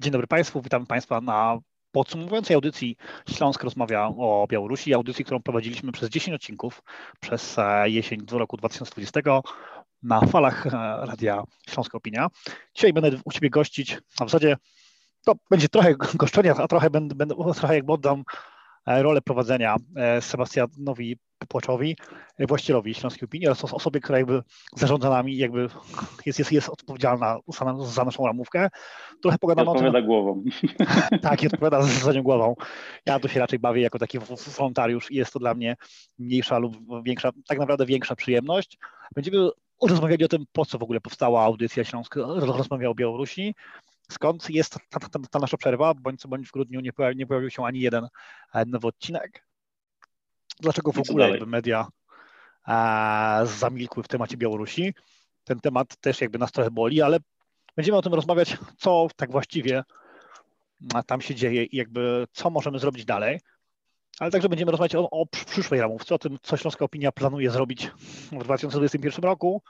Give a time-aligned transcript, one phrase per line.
[0.00, 1.58] Dzień dobry Państwu, witam Państwa na
[1.92, 2.96] podsumowującej audycji
[3.28, 6.82] Śląsk rozmawia o Białorusi, audycji, którą prowadziliśmy przez 10 odcinków
[7.20, 9.20] przez e, jesień do roku 2020
[10.02, 10.70] na falach e,
[11.06, 12.28] Radia Śląska Opinia.
[12.74, 14.56] Dzisiaj będę u Ciebie gościć, a w zasadzie
[15.24, 18.24] to będzie trochę goszczenia, a trochę będę, będę trochę jakby oddam
[18.86, 19.76] rolę prowadzenia
[20.20, 21.16] Sebastianowi
[21.48, 21.96] Płaczowi,
[22.38, 24.42] właścicielowi Śląskiej Opinii oraz osobie, która jakby
[24.76, 25.68] zarządza nami, jakby
[26.26, 28.68] jest, jest, jest odpowiedzialna za, za naszą ramówkę.
[29.22, 29.86] Trochę pogadamy o tym.
[29.86, 30.44] odpowiada głową.
[31.22, 32.54] tak, i odpowiada za nią głową.
[33.06, 34.18] Ja tu się raczej bawię jako taki
[34.58, 35.76] wolontariusz i jest to dla mnie
[36.18, 38.78] mniejsza lub większa, tak naprawdę większa przyjemność.
[39.14, 39.48] Będziemy
[39.88, 43.54] rozmawiali o tym, po co w ogóle powstała audycja Śląska, rozmawia o Białorusi,
[44.10, 47.26] skąd jest ta, ta, ta, nasza przerwa, bądź co bądź w grudniu nie pojawił, nie
[47.26, 48.08] pojawił się ani jeden
[48.54, 49.50] e, nowy odcinek
[50.60, 51.86] dlaczego w ogóle media
[52.64, 54.94] a, zamilkły w temacie Białorusi.
[55.44, 57.18] Ten temat też jakby nas trochę boli, ale
[57.76, 59.84] będziemy o tym rozmawiać, co tak właściwie
[61.06, 63.40] tam się dzieje i jakby co możemy zrobić dalej.
[64.18, 67.90] Ale także będziemy rozmawiać o, o przyszłej ramówce, o tym, co Śląska Opinia planuje zrobić
[68.32, 69.62] w 2021 roku,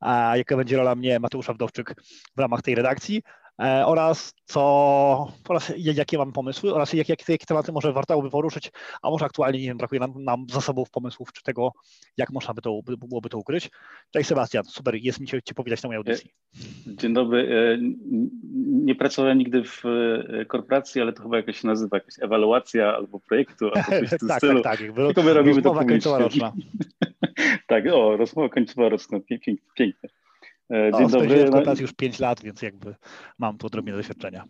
[0.00, 1.94] a jaka będzie rola mnie, Mateusza Wdowczyk,
[2.36, 3.22] w ramach tej redakcji.
[3.60, 8.30] E, oraz co, oraz jakie mam pomysły oraz jak, jakie, jakie tematy może warto by
[8.30, 8.70] poruszyć,
[9.02, 11.72] a może aktualnie nie wiem, brakuje nam, nam zasobów, pomysłów czy tego,
[12.16, 13.70] jak można by to, byłoby to ukryć.
[14.10, 16.30] Cześć Sebastian, super, jest mi Cię powitać na mojej audycji.
[16.86, 17.48] E, dzień dobry.
[17.48, 17.78] E,
[18.84, 19.82] nie pracowałem nigdy w
[20.48, 24.28] korporacji, ale to chyba jakoś się nazywa, jakaś ewaluacja albo projektu, albo coś w tym
[24.28, 24.62] tak, stylu.
[24.62, 24.96] Tak, tak, tak.
[25.06, 26.52] Tylko my robimy to roczna.
[27.68, 29.54] tak, o, rozmowa końcowa roczna, pięknie.
[29.74, 30.08] pięknie.
[30.72, 31.74] E, dzień o, dobry.
[31.76, 32.94] W już 5 lat, więc jakby
[33.38, 34.44] mam tu odrobinę doświadczenia.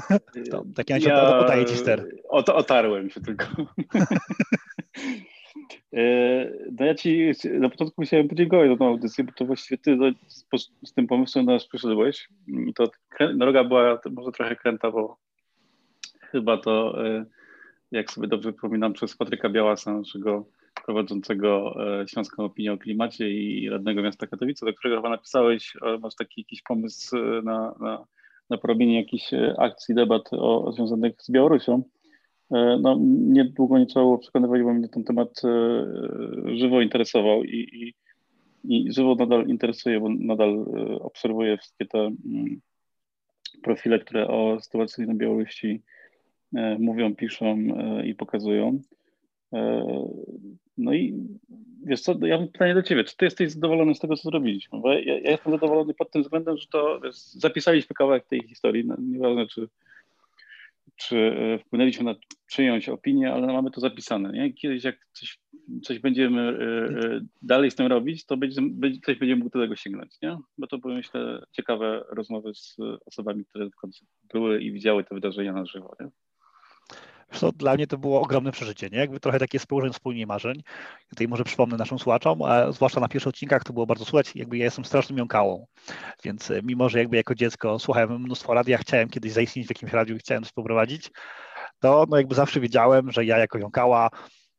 [0.50, 2.06] to, tak ja, ja oddaję Ci ster.
[2.28, 3.46] Ot otarłem się tylko.
[5.92, 9.98] E, no ja Ci na początku chciałem podziękować za tą audycję, bo to właściwie Ty
[10.84, 12.28] z, tym pomysłem do nas przyszedłeś.
[12.48, 12.90] I to
[13.34, 15.16] droga była może trochę kręta, bo
[16.20, 17.24] chyba to, e,
[17.90, 20.44] jak sobie dobrze przypominam, przez Patryka Białasa, naszego
[20.88, 26.14] prowadzącego e, Śląską Opinię o Klimacie i radnego miasta Katowice, do którego chyba napisałeś, masz
[26.14, 28.04] taki jakiś pomysł e, na, na,
[28.50, 31.82] na porobienie jakichś e, akcji, debat o, związanych z Białorusią.
[32.80, 35.42] No, niedługo nie trzeba było przekonywać, bo mnie ten temat
[36.54, 37.94] żywo interesował i, i,
[38.74, 40.64] i żywo nadal interesuje, bo nadal
[41.00, 42.60] obserwuję wszystkie te mm,
[43.62, 45.82] profile, które o sytuacji na Białorusi
[46.78, 47.56] mówią, piszą
[48.04, 48.80] i pokazują.
[50.78, 51.14] No i
[51.86, 54.80] wiesz co, ja mam pytanie do Ciebie, czy Ty jesteś zadowolony z tego, co zrobiliśmy?
[54.80, 58.84] Bo ja, ja jestem zadowolony pod tym względem, że to wiesz, zapisaliśmy kawałek tej historii,
[58.86, 59.68] no, nieważne czy,
[60.96, 62.14] czy e, wpłynęliśmy na
[62.50, 64.32] czyjąś opinię, ale mamy to zapisane.
[64.32, 64.52] Nie?
[64.52, 65.38] Kiedyś jak coś,
[65.82, 68.62] coś będziemy y, dalej z tym robić, to będzie,
[69.02, 70.38] ktoś mógł do tego sięgnąć, nie?
[70.58, 72.76] Bo to były, myślę, ciekawe rozmowy z
[73.06, 76.08] osobami, które w końcu były i widziały te wydarzenia na żywo, nie?
[77.40, 78.98] To dla mnie to było ogromne przeżycie, nie?
[78.98, 80.62] Jakby trochę takie społeczne wspólnie marzeń.
[81.10, 84.58] Tutaj może przypomnę naszym słuchaczom, a zwłaszcza na pierwszych odcinkach to było bardzo słuchać, jakby
[84.58, 85.66] ja jestem strasznym jąkałą,
[86.24, 89.92] więc e, mimo, że jakby jako dziecko słuchałem mnóstwo radia, chciałem kiedyś zaistnieć w jakimś
[89.92, 91.10] radiu i chciałem coś poprowadzić,
[91.80, 94.10] to no jakby zawsze wiedziałem, że ja jako jąkała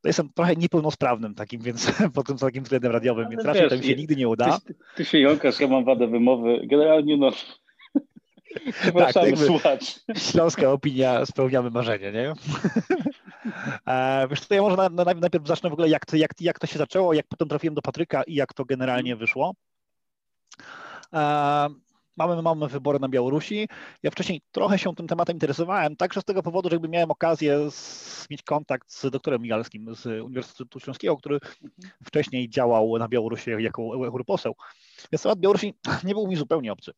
[0.02, 3.78] to jestem trochę niepełnosprawnym takim, więc pod tym takim względem radiowym, więc raczej wiesz, to
[3.78, 4.60] mi się nigdy nie uda.
[4.66, 6.62] Ty, ty się jąkasz, ja mam wadę wymowy.
[6.68, 7.32] Generalnie no
[9.14, 10.00] Tak, słuchacz.
[10.18, 12.34] Śląska opinia, spełniamy marzenie, nie?
[13.88, 16.60] E, wiesz co, ja może na, na, najpierw zacznę w ogóle, jak to, jak, jak
[16.60, 19.20] to się zaczęło, jak potem trafiłem do Patryka i jak to generalnie mhm.
[19.20, 19.54] wyszło.
[21.14, 21.70] E,
[22.18, 23.68] mamy, mamy wybory na Białorusi.
[24.04, 27.72] Ja wcześniej trochę się tym tematem interesowałem, także z tego powodu, że jakby miałem okazję
[27.72, 31.72] z, mieć kontakt z doktorem Migalskim z Uniwersytetu Śląskiego, który mhm.
[32.06, 34.56] wcześniej działał na Białorusi jako europoseł.
[35.12, 35.74] Więc temat Białorusi
[36.04, 36.94] nie był mi zupełnie obcy.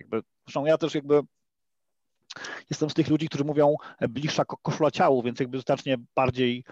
[0.00, 1.20] Jakby, zresztą ja też jakby
[2.70, 3.76] jestem z tych ludzi, którzy mówią
[4.08, 6.64] bliższa koszula ciału, więc jakby znacznie bardziej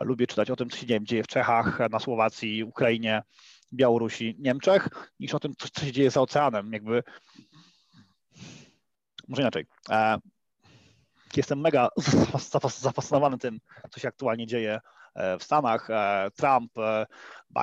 [0.00, 3.22] lubię czytać o tym, co się nie wiem, dzieje w Czechach, na Słowacji, Ukrainie,
[3.72, 4.88] Białorusi, Niemczech,
[5.20, 6.72] niż o tym, co, co się dzieje za oceanem.
[6.72, 7.02] Jakby
[9.28, 9.66] może inaczej.
[9.90, 10.18] E,
[11.36, 11.88] jestem mega
[12.80, 13.60] zafascynowany tym,
[13.90, 14.80] co się aktualnie dzieje e,
[15.40, 15.90] w Stanach.
[15.90, 16.72] E, Trump,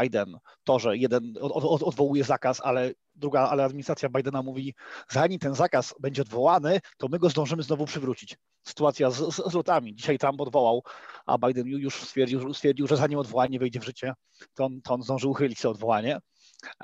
[0.02, 1.34] Biden, to, że jeden
[1.64, 4.76] odwołuje zakaz, ale druga, ale administracja Bidena mówi,
[5.10, 8.38] zanim ten zakaz będzie odwołany, to my go zdążymy znowu przywrócić.
[8.64, 9.96] Sytuacja z, z, z lotami.
[9.96, 10.84] Dzisiaj Trump odwołał,
[11.26, 14.14] a Biden już stwierdził, stwierdził że zanim odwołanie wejdzie w życie,
[14.54, 16.20] to on, to on zdąży uchylić to odwołanie.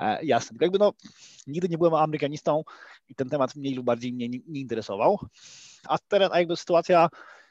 [0.00, 0.58] E, jasne.
[0.60, 0.92] Jakby no,
[1.46, 2.62] nigdy nie byłem amerykanistą
[3.08, 5.18] i ten temat mniej lub bardziej mnie nie, nie interesował.
[5.88, 7.08] A teren, a jakby sytuacja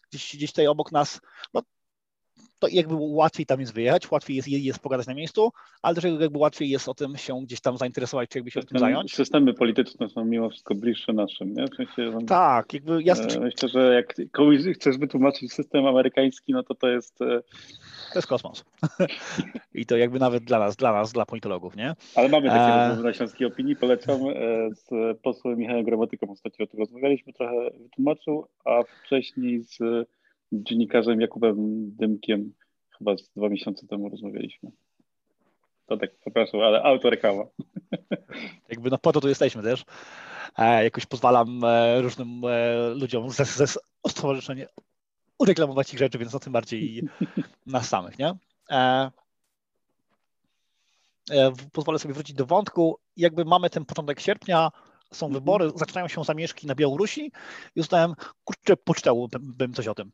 [0.10, 1.19] gdzieś, gdzieś tutaj obok nas,
[1.54, 1.62] no,
[2.59, 5.51] to jakby łatwiej tam jest wyjechać, łatwiej jest, jest pogadać na miejscu,
[5.81, 8.80] ale też jakby łatwiej jest o tym się gdzieś tam zainteresować, czy jakby się tym
[8.80, 9.15] zająć.
[9.15, 11.65] Systemy polityczne są mimo wszystko bliższe naszym, nie?
[11.68, 13.13] W sensie, tak, jakby ja...
[13.13, 17.21] E, myślę, że jak komuś chcesz wytłumaczyć system amerykański, no to to jest...
[17.21, 17.41] E,
[18.13, 18.65] to jest kosmos.
[19.74, 21.95] I to jakby nawet dla nas, dla nas, dla politologów, nie?
[22.15, 22.88] Ale mamy takie e...
[22.88, 24.89] rozmowy na Śląskiej Opinii, polecam e, z
[25.21, 30.07] posłem Michałem Gramatyką ostatnio o tym rozmawialiśmy, trochę wytłumaczył, a wcześniej z
[30.51, 31.56] dziennikarzem Jakubem
[31.96, 32.54] Dymkiem
[32.98, 34.72] chyba z dwa miesiące temu rozmawialiśmy.
[35.86, 37.44] To tak, przepraszam, ale autoreklama.
[38.69, 39.86] Jakby no po to tu jesteśmy też.
[40.57, 44.66] E, jakoś pozwalam e, różnym e, ludziom ze, ze stowarzyszenia
[45.40, 47.04] ureklamować ich rzeczy, więc o tym bardziej
[47.66, 48.34] nas samych, nie?
[48.69, 49.12] E,
[51.31, 53.00] e, pozwolę sobie wrócić do wątku.
[53.18, 54.72] Jakby mamy ten początek sierpnia,
[55.13, 55.42] są mhm.
[55.44, 57.31] wybory, zaczynają się zamieszki na Białorusi
[57.75, 58.13] i uznałem,
[58.44, 60.12] kurczę, poczytałbym coś o tym.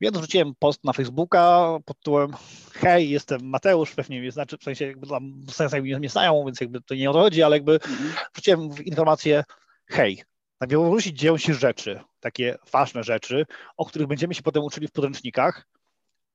[0.00, 2.30] Więc wrzuciłem post na Facebooka pod tytułem
[2.72, 6.80] hej, jestem Mateusz, pewnie mnie znaczy, w sensie jakby tam sensem mnie znają, więc jakby
[6.80, 8.12] to nie o to chodzi, ale jakby mhm.
[8.34, 9.44] wrzuciłem informację
[9.86, 10.22] hej,
[10.60, 13.46] na Białorusi dzieją się rzeczy, takie ważne rzeczy,
[13.76, 15.66] o których będziemy się potem uczyli w podręcznikach,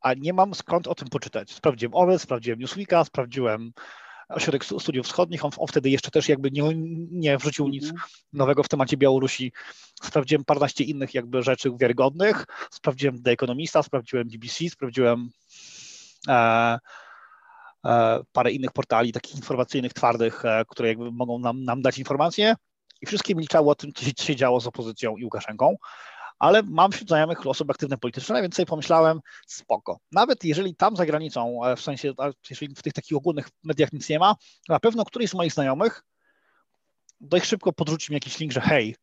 [0.01, 1.51] a nie mam skąd o tym poczytać.
[1.51, 3.71] Sprawdziłem OWES, sprawdziłem Newsweeka, sprawdziłem
[4.29, 6.63] Ośrodek Studiów Wschodnich, on, on, wtedy jeszcze też jakby nie,
[7.11, 8.01] nie wrzucił nic mhm.
[8.33, 9.51] nowego w temacie Białorusi.
[10.03, 15.29] Sprawdziłem paręnaście innych jakby rzeczy wiarygodnych, sprawdziłem The Economista, sprawdziłem BBC, sprawdziłem
[16.27, 16.79] e,
[17.85, 22.55] e, parę innych portali takich informacyjnych, twardych, e, które jakby mogą nam, nam dać informacje
[23.01, 25.75] i wszystkie milczały o tym, co się działo z opozycją i Łukaszenką
[26.39, 29.99] ale mam wśród znajomych osób aktywne polityczne, więc sobie pomyślałem, spoko.
[30.11, 32.13] Nawet jeżeli tam za granicą, w sensie,
[32.49, 34.35] jeżeli w tych takich ogólnych mediach nic nie ma,
[34.69, 36.03] na pewno któryś z moich znajomych
[37.21, 38.95] dość szybko podrzuci mi jakiś link, że hej,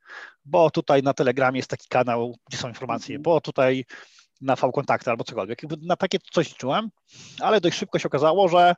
[0.45, 3.85] bo tutaj na Telegramie jest taki kanał, gdzie są informacje, bo tutaj
[4.41, 5.63] na V-kontakty albo cokolwiek.
[5.63, 6.91] Jakby na takie coś liczyłem,
[7.41, 8.75] ale dość szybko się okazało, że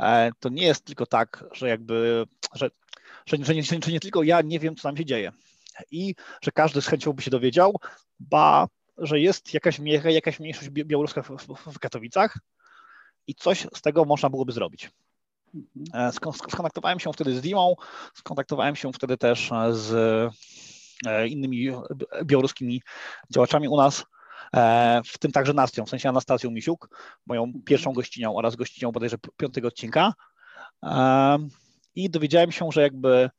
[0.00, 2.70] e, to nie jest tylko tak, że jakby, że,
[3.26, 5.32] że, że, nie, że nie tylko ja nie wiem, co tam się dzieje
[5.90, 7.76] i że każdy z chęcią by się dowiedział,
[8.20, 8.68] ba,
[8.98, 12.38] że jest jakaś, jakaś mniejszość białoruska w, w, w Katowicach
[13.26, 14.90] i coś z tego można byłoby zrobić.
[15.54, 16.08] Mhm.
[16.08, 17.74] E, skontaktowałem się wtedy z Dimą,
[18.14, 19.92] skontaktowałem się wtedy też z
[21.06, 21.72] e, innymi
[22.24, 22.82] białoruskimi
[23.30, 24.04] działaczami u nas,
[24.54, 26.88] e, w tym także Nastią, w sensie Anastazją Misiuk,
[27.26, 27.64] moją mhm.
[27.64, 30.12] pierwszą gościnią oraz gościnią bodajże piątego odcinka.
[31.94, 33.30] I dowiedziałem się, że jakby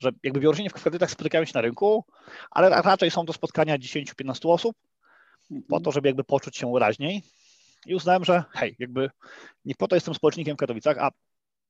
[0.00, 2.04] że jakby Białorusini w kredytach spotykają się na rynku,
[2.50, 4.76] ale raczej są to spotkania 10-15 osób
[5.68, 7.22] po to, żeby jakby poczuć się raźniej.
[7.86, 9.10] I uznałem, że hej, jakby
[9.64, 11.10] nie po to jestem społecznikiem w Katowicach, a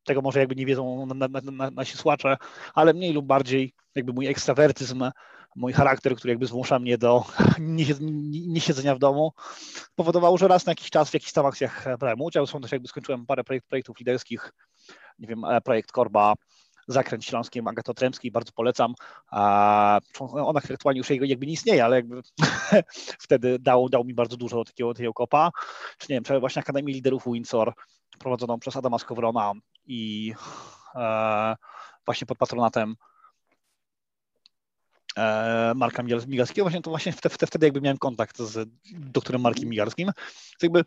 [0.04, 2.36] tego może jakby nie wiedzą na, na, na, nasi słuchacze,
[2.74, 5.10] ale mniej lub bardziej jakby mój ekstrawertyzm,
[5.56, 7.24] mój charakter, który jakby zmusza mnie do
[8.46, 9.32] niesiedzenia w domu,
[9.94, 12.46] powodował, że raz na jakiś czas w jakichś tam akcjach brałem udział.
[12.46, 14.52] Są też jakby skończyłem parę projekt, projektów liderskich,
[15.18, 16.34] nie wiem, e, projekt Korba,
[16.92, 18.94] Zakręt Śląski Agato Tremskiej, bardzo polecam.
[20.20, 22.22] On aktualnie już jakby nie istnieje, ale jakby
[23.24, 25.50] wtedy dał, dał mi bardzo dużo takiego, takiego kopa.
[25.98, 27.72] Czy nie wiem, właśnie Akademię Liderów Windsor
[28.18, 29.52] prowadzoną przez Adama Skowrona
[29.86, 30.34] i
[30.94, 31.56] e,
[32.04, 32.96] właśnie pod patronatem
[35.16, 40.10] e, Marka Migalskiego, właśnie to właśnie wtedy, wtedy jakby miałem kontakt z doktorem Markiem Migalskim.
[40.58, 40.84] To jakby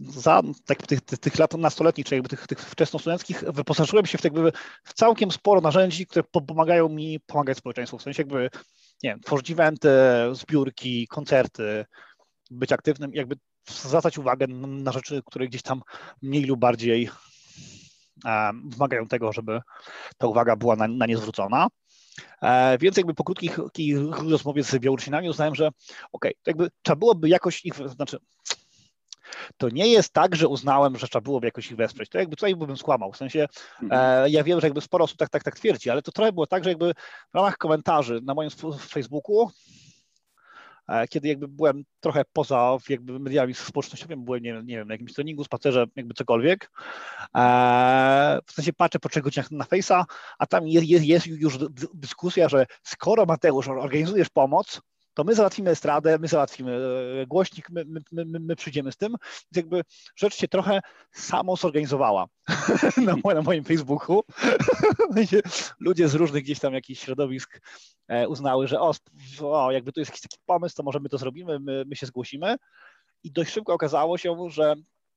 [0.00, 4.34] za tak, tych, tych, lat nastoletnich, czy jakby tych, tych wczesnostudenckich, wyposażyłem się w, tak
[4.34, 4.52] jakby,
[4.84, 7.98] w całkiem sporo narzędzi, które pomagają mi pomagać społeczeństwu.
[7.98, 8.50] W sensie jakby,
[9.02, 9.90] nie wiem, tworzyć eventy,
[10.32, 11.84] zbiórki, koncerty,
[12.50, 13.36] być aktywnym, jakby
[13.68, 15.82] zwracać uwagę na rzeczy, które gdzieś tam
[16.22, 17.10] mniej lub bardziej
[18.24, 19.60] um, wymagają tego, żeby
[20.18, 21.68] ta uwaga była na, na nie zwrócona.
[22.42, 23.58] E, więc jakby po krótkich
[24.30, 25.76] rozmowie z Białorusinami uznałem, że okej,
[26.12, 28.18] okay, jakby trzeba byłoby jakoś ich, znaczy
[29.56, 32.10] to nie jest tak, że uznałem, że trzeba byłoby jakoś ich wesprzeć.
[32.10, 33.12] To jakby tutaj bym skłamał.
[33.12, 33.46] W sensie
[33.82, 34.24] mhm.
[34.24, 36.46] e, ja wiem, że jakby sporo osób tak, tak, tak twierdzi, ale to trochę było
[36.46, 36.94] tak, że jakby
[37.32, 39.50] w ramach komentarzy na moim Facebooku
[40.88, 45.14] e, kiedy jakby byłem trochę poza jakby mediami społecznościowymi, byłem, nie, nie wiem, na jakimś
[45.14, 46.70] treningu, spacerze, jakby cokolwiek.
[47.36, 50.04] E, w sensie patrzę po trzech godzinach na Face'a,
[50.38, 51.58] a tam jest, jest, jest już
[51.94, 54.80] dyskusja, że skoro Mateusz organizujesz pomoc,
[55.20, 56.80] to my załatwimy estradę, my załatwimy
[57.22, 59.16] e, głośnik, my, my, my, my przyjdziemy z tym.
[59.52, 59.82] Więc jakby
[60.16, 60.80] rzecz się trochę
[61.12, 62.26] samo zorganizowała
[63.06, 64.22] na, na moim Facebooku.
[65.80, 67.60] Ludzie z różnych gdzieś tam jakichś środowisk
[68.08, 68.94] e, uznały, że o,
[69.42, 72.06] o jakby tu jest jakiś taki pomysł, to może my to zrobimy, my, my się
[72.06, 72.56] zgłosimy.
[73.22, 74.74] I dość szybko okazało się, że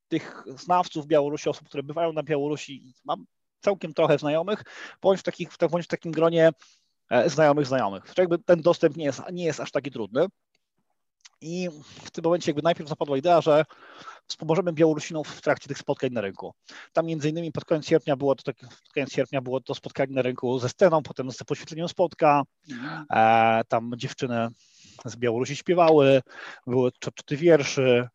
[0.08, 3.26] tych znawców Białorusi, osób, które bywają na Białorusi, mam
[3.62, 4.64] całkiem trochę znajomych,
[5.02, 6.52] bądź w, takich, bądź w takim gronie
[7.26, 8.04] znajomych znajomych.
[8.18, 10.26] Jakby ten dostęp nie jest, nie jest aż taki trudny.
[11.42, 11.70] I
[12.04, 13.66] w tym momencie jakby najpierw zapadła idea, że
[14.28, 16.54] wspomożemy Białorusinów w trakcie tych spotkań na rynku.
[16.94, 20.22] Tam między innymi pod koniec sierpnia było to, pod koniec sierpnia było to spotkanie na
[20.22, 22.44] rynku ze sceną, potem z poświetleniem spotka.
[23.14, 24.48] E, tam dziewczyny
[25.06, 26.22] z Białorusi śpiewały,
[26.68, 28.08] były czyty wierszy,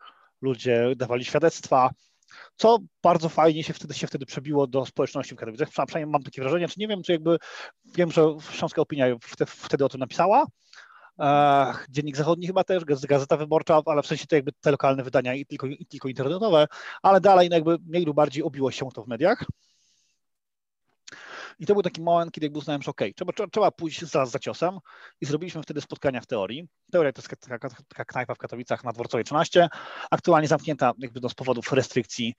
[0.42, 1.90] ludzie dawali świadectwa,
[2.56, 5.68] co bardzo fajnie się wtedy, się wtedy przebiło do społeczności w Katowicach.
[5.68, 7.38] Przynajmniej mam takie wrażenie, czy nie wiem, czy jakby
[7.84, 9.06] wiem, że Śląska Opinia
[9.46, 10.46] wtedy o tym napisała,
[11.90, 15.46] Dziennik Zachodni chyba też, Gazeta Wyborcza, ale w sensie to jakby te lokalne wydania i
[15.46, 16.66] tylko, i tylko internetowe,
[17.02, 19.44] ale dalej no jakby mniej lub bardziej obiło się to w mediach.
[21.58, 24.38] I to był taki moment, kiedy jakby uznałem, że okay, trzeba, trzeba pójść za, za
[24.38, 24.78] ciosem.
[25.20, 26.68] I zrobiliśmy wtedy spotkania w teorii.
[26.92, 29.68] Teoria to jest taka, taka knajpa w Katowicach na Dworcowej 13,
[30.10, 32.34] aktualnie zamknięta jakby do z powodów restrykcji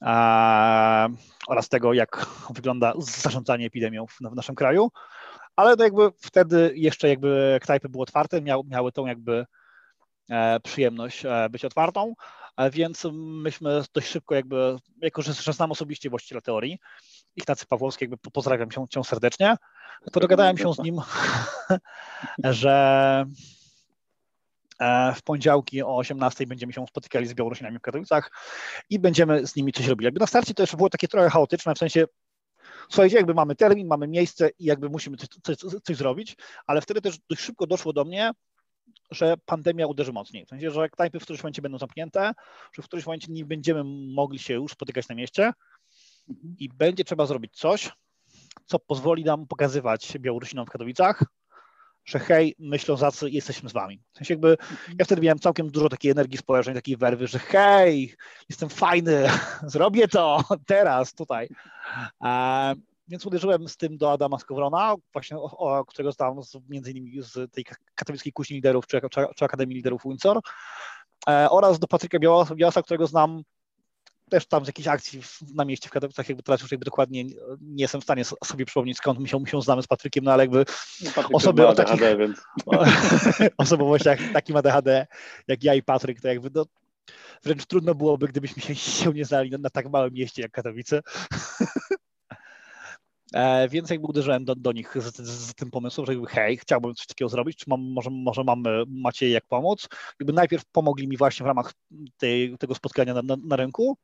[0.00, 1.08] a,
[1.48, 4.90] oraz tego, jak wygląda zarządzanie epidemią w, w naszym kraju.
[5.56, 9.46] Ale to jakby wtedy jeszcze jakby knajpy były otwarte, miał, miały tą jakby
[10.30, 12.14] e, przyjemność e, być otwartą,
[12.72, 16.78] więc myśmy dość szybko jakby, jako że, że znam osobiście właściciela teorii,
[17.36, 19.56] Ignacy Pawłowski, jakby pozdrawiam cię, cię serdecznie,
[20.12, 21.00] to dogadałem się z nim,
[22.44, 23.26] że
[25.16, 28.30] w poniedziałki o 18 będziemy się spotykali z Białorusinami w Katowicach
[28.90, 30.04] i będziemy z nimi coś robili.
[30.04, 32.06] Jakby na starcie to jeszcze było takie trochę chaotyczne, w sensie
[32.88, 37.00] słuchajcie, jakby mamy termin, mamy miejsce i jakby musimy coś, coś, coś zrobić, ale wtedy
[37.00, 38.30] też dość szybko doszło do mnie,
[39.10, 40.46] że pandemia uderzy mocniej.
[40.46, 42.32] W sensie, że knajpy w którymś momencie będą zamknięte,
[42.72, 43.84] że w którymś momencie nie będziemy
[44.14, 45.52] mogli się już spotykać na mieście
[46.58, 47.90] i będzie trzeba zrobić coś,
[48.66, 51.24] co pozwoli nam pokazywać Białorusinom w Katowicach,
[52.04, 54.00] że hej, my Ślązacy jesteśmy z wami.
[54.12, 54.56] W sensie jakby
[54.98, 58.14] ja wtedy miałem całkiem dużo takiej energii społecznej, takiej werwy, że hej,
[58.48, 59.28] jestem fajny,
[59.62, 61.48] zrobię to teraz, tutaj.
[62.24, 62.74] E,
[63.08, 67.22] więc uderzyłem z tym do Adama Skowrona, właśnie o, o, którego znam z, między innymi
[67.22, 70.40] z tej katowickiej kuźni liderów czy, czy, czy Akademii Liderów Windsor
[71.28, 72.18] e, oraz do Patryka
[72.54, 73.42] Białasa, którego znam
[74.30, 75.20] też tam z jakiejś akcji
[75.54, 77.24] na mieście w Katowicach, jakby teraz już jakby dokładnie
[77.60, 80.32] nie jestem w stanie sobie przypomnieć, skąd my się, my się znamy z Patrykiem, no
[80.32, 80.64] ale jakby
[81.16, 82.42] no, osoby o takich ADHD, więc...
[83.58, 85.06] osobowościach takim ADHD
[85.48, 86.64] jak ja i Patryk, to jakby no,
[87.42, 91.00] wręcz trudno byłoby, gdybyśmy się, się nie znali na, na tak małym mieście jak Katowice.
[93.34, 96.56] E, więc jakby uderzyłem do, do nich z, z, z, tym pomysłem, że jakby hej,
[96.56, 99.88] chciałbym coś takiego zrobić, czy mam, może, może mamy, macie jak pomóc.
[100.20, 101.72] Jakby najpierw pomogli mi właśnie w ramach
[102.18, 103.96] tej, tego spotkania na, na, na rynku,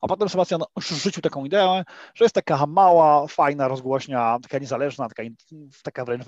[0.00, 5.22] a potem Sebastian rzucił taką ideę, że jest taka mała, fajna rozgłośnia, taka niezależna, taka,
[5.82, 6.24] taka wręcz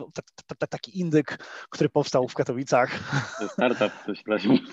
[0.71, 1.38] taki indyk,
[1.71, 2.91] który powstał w Katowicach.
[3.49, 4.23] Startup, coś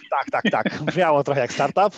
[0.10, 0.84] Tak, tak, tak.
[0.84, 1.96] Brzmiało trochę jak startup.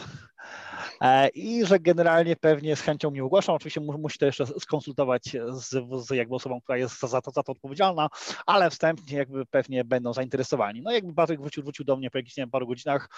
[1.01, 3.55] E, i że generalnie pewnie z chęcią mnie ogłaszam.
[3.55, 5.69] Oczywiście musi to jeszcze skonsultować z,
[6.07, 8.09] z jakby osobą, która jest za to, za to odpowiedzialna,
[8.45, 10.81] ale wstępnie jakby pewnie będą zainteresowani.
[10.81, 13.09] No jakby Patryk wrócił, wrócił do mnie po jakichś nie wiem, paru godzinach,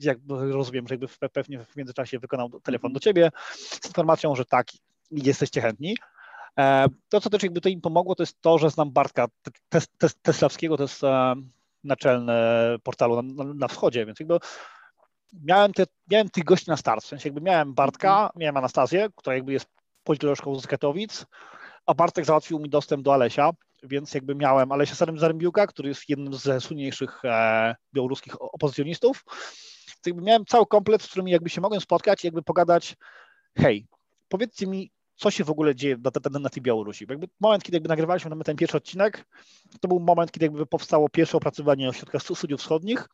[0.00, 4.66] jakby rozumiem, że jakby pewnie w międzyczasie wykonał telefon do ciebie z informacją, że tak,
[5.10, 5.96] jesteście chętni.
[6.58, 9.26] E, to, co też jakby to im pomogło, to jest to, że znam Bartka
[10.22, 11.34] Teslawskiego, to jest e,
[11.84, 12.32] naczelny
[12.82, 14.38] portalu na, na wschodzie, więc jakby
[15.32, 18.30] miałem, te, miałem tych gości na start, w sensie jakby miałem Bartka, mhm.
[18.36, 19.68] miałem Anastazję, która jakby jest
[20.04, 21.26] politolożką z Katowic,
[21.86, 23.50] a Bartek załatwił mi dostęp do Alesia,
[23.82, 29.24] więc jakby miałem Alesia Zarembiuka, który jest jednym ze słynniejszych e, białoruskich opozycjonistów,
[30.02, 32.96] to jakby miałem cały komplet, z którymi jakby się mogłem spotkać i jakby pogadać,
[33.58, 33.86] hej,
[34.28, 34.90] powiedzcie mi,
[35.22, 37.06] co się w ogóle dzieje na, na, na tej Białorusi.
[37.06, 39.24] Bo jakby moment, kiedy jakby nagrywaliśmy ten, ten pierwszy odcinek,
[39.80, 43.08] to był moment, kiedy jakby powstało pierwsze opracowanie ośrodka studiów wschodnich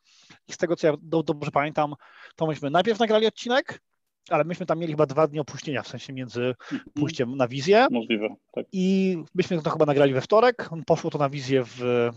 [0.47, 1.93] i z tego, co ja do, dobrze pamiętam,
[2.35, 3.81] to myśmy najpierw nagrali odcinek,
[4.29, 6.81] ale myśmy tam mieli chyba dwa dni opóźnienia, w sensie między mhm.
[6.93, 7.87] pójściem na wizję.
[7.91, 8.65] Możliwe, tak.
[8.71, 12.09] I myśmy to chyba nagrali we wtorek, poszło to na wizję w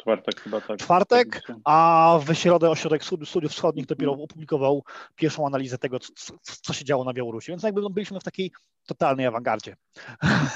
[0.00, 0.78] Czwartek chyba tak.
[0.78, 4.84] Czwartek, a w środę Ośrodek Studiów Wschodnich dopiero opublikował
[5.16, 7.52] pierwszą analizę tego, co, co się działo na Białorusi.
[7.52, 8.52] Więc jakby no, byliśmy w takiej
[8.86, 9.76] totalnej awangardzie.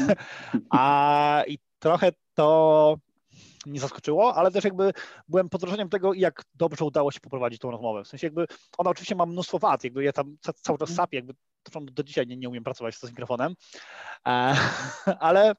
[0.70, 2.98] A i trochę to
[3.66, 4.92] mnie zaskoczyło, ale też jakby
[5.28, 8.04] byłem pod wrażeniem tego, jak dobrze udało się poprowadzić tą rozmowę.
[8.04, 8.46] W sensie jakby
[8.78, 10.96] ona oczywiście ma mnóstwo wad, jakby ja tam cały czas mhm.
[10.96, 11.34] sapię, jakby
[11.82, 13.54] do dzisiaj nie, nie umiem pracować z mikrofonem,
[14.26, 14.56] e,
[15.20, 15.54] ale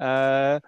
[0.00, 0.60] e,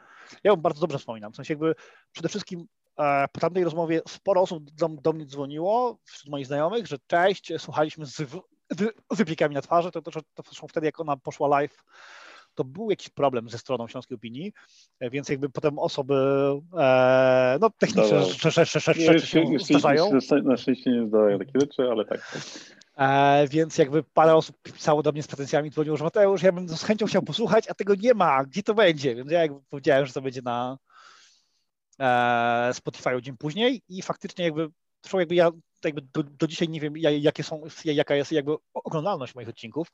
[0.45, 1.33] ja ją bardzo dobrze wspominam.
[1.33, 1.75] W sensie jakby
[2.17, 2.67] przede wszystkim
[2.99, 7.53] e, po tamtej rozmowie sporo osób do, do mnie dzwoniło, wśród moich znajomych, że cześć,
[7.59, 8.23] słuchaliśmy z
[9.11, 11.85] wypiekami na twarzy, to, to, to, to wtedy jak ona poszła live,
[12.55, 14.53] to był jakiś problem ze stroną Śląskiej Opinii,
[15.01, 16.15] e, więc jakby potem osoby
[16.79, 18.25] e, no, techniczne
[19.11, 20.11] rzeczy się zdarzają.
[20.45, 22.31] Na szczęście nie zdarzają takie rzeczy, ale tak.
[22.33, 22.43] tak.
[22.97, 26.69] E, więc jakby parę osób pisało do mnie z pretensjami, dzwoniło, że Mateusz, ja bym
[26.69, 29.15] z chęcią chciał posłuchać, a tego nie ma, gdzie to będzie?
[29.15, 30.79] Więc ja jakby powiedziałem, że to będzie na,
[32.01, 34.69] e, Spotify dzień później i faktycznie jakby
[35.01, 35.51] trwało jakby ja
[35.85, 39.89] jakby do, do, dzisiaj nie wiem, jakie są, jaka jest jakby oglądalność moich odcinków,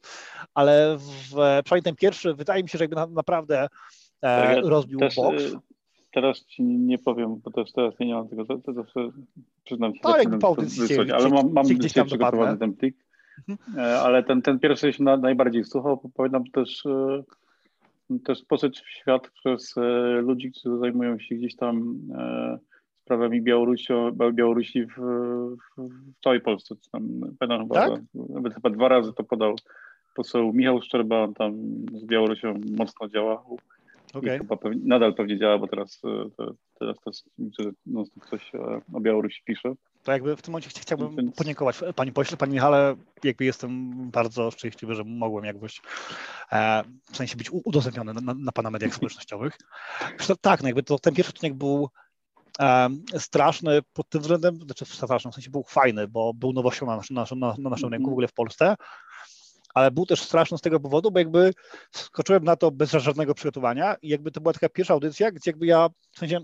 [0.54, 1.28] ale w,
[1.64, 3.68] przynajmniej ten pierwszy wydaje mi się, że jakby na, naprawdę e,
[4.20, 5.42] tak, rozbił też, box.
[5.42, 5.60] E,
[6.12, 8.84] teraz ci nie powiem, bo też teraz nie mam tego, to, to, to
[9.64, 12.96] przyznam się, no, jakby po audycji ale mam, mam gdzieś tam przygotowany ten plik.
[13.48, 13.78] Mhm.
[13.78, 16.84] E, ale ten, ten pierwszy się na, najbardziej słuchał, pamiętam też
[18.20, 19.74] też sposób w świat przez
[20.22, 21.98] ludzi, którzy zajmują się gdzieś tam
[22.94, 23.92] sprawami Białorusi,
[24.32, 25.82] Białorusi w, w,
[26.16, 26.74] w całej Polsce.
[26.92, 28.00] Tam, pamiętam chyba, tak?
[28.14, 29.56] nawet chyba dwa razy to podał
[30.14, 31.54] poseł Michał Szczerba, on tam
[31.94, 33.58] z Białorusią mocno działał.
[34.14, 34.40] Okay.
[34.62, 37.22] pewnie, nadal pewnie działa, bo teraz, e, to, teraz też
[37.86, 39.74] no, ktoś e, o Białorusi pisze.
[40.02, 44.94] To jakby w tym momencie chciałbym podziękować Pani Pośle, Pani Michale, jakby jestem bardzo szczęśliwy,
[44.94, 45.80] że mogłem jakbyś
[46.52, 46.82] e,
[47.12, 49.58] w sensie być udostępniony na, na Pana mediach społecznościowych.
[50.40, 51.88] Tak, no jakby to, ten pierwszy odcinek był
[53.18, 57.38] straszny pod tym względem, znaczy straszny, w sensie był fajny, bo był nowością na naszym,
[57.38, 58.76] na, na naszym rynku w ogóle w Polsce,
[59.74, 61.54] ale był też straszny z tego powodu, bo jakby
[61.90, 65.66] skoczyłem na to bez żadnego przygotowania i jakby to była taka pierwsza audycja, gdzie jakby
[65.66, 66.40] ja, w sensie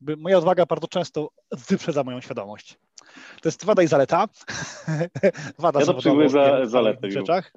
[0.00, 1.28] moja odwaga bardzo często
[1.68, 2.78] wyprzedza moją świadomość.
[3.42, 4.28] To jest wada i zaleta.
[5.58, 7.10] wada ja przyjmuję za zaletę.
[7.10, 7.52] Rzeczach.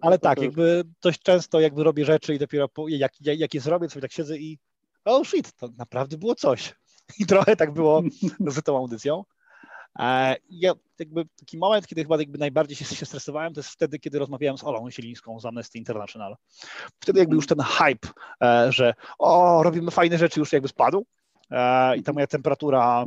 [0.00, 3.60] Ale tak, jakby dość często jakby robię rzeczy i dopiero po, jak, jak, jak je
[3.60, 4.58] zrobię, sobie tak siedzę i
[5.04, 6.74] oh shit, to naprawdę było coś.
[7.20, 8.02] I trochę tak było
[8.46, 9.24] z tą audycją.
[10.50, 14.18] Ja jakby taki moment, kiedy chyba jakby najbardziej się, się stresowałem, to jest wtedy, kiedy
[14.18, 16.36] rozmawiałem z Olą Sielińską z Amnesty International.
[17.00, 18.08] Wtedy jakby już ten hype,
[18.42, 21.06] e, że o, robimy fajne rzeczy już jakby spadł
[21.50, 23.04] e, i ta moja temperatura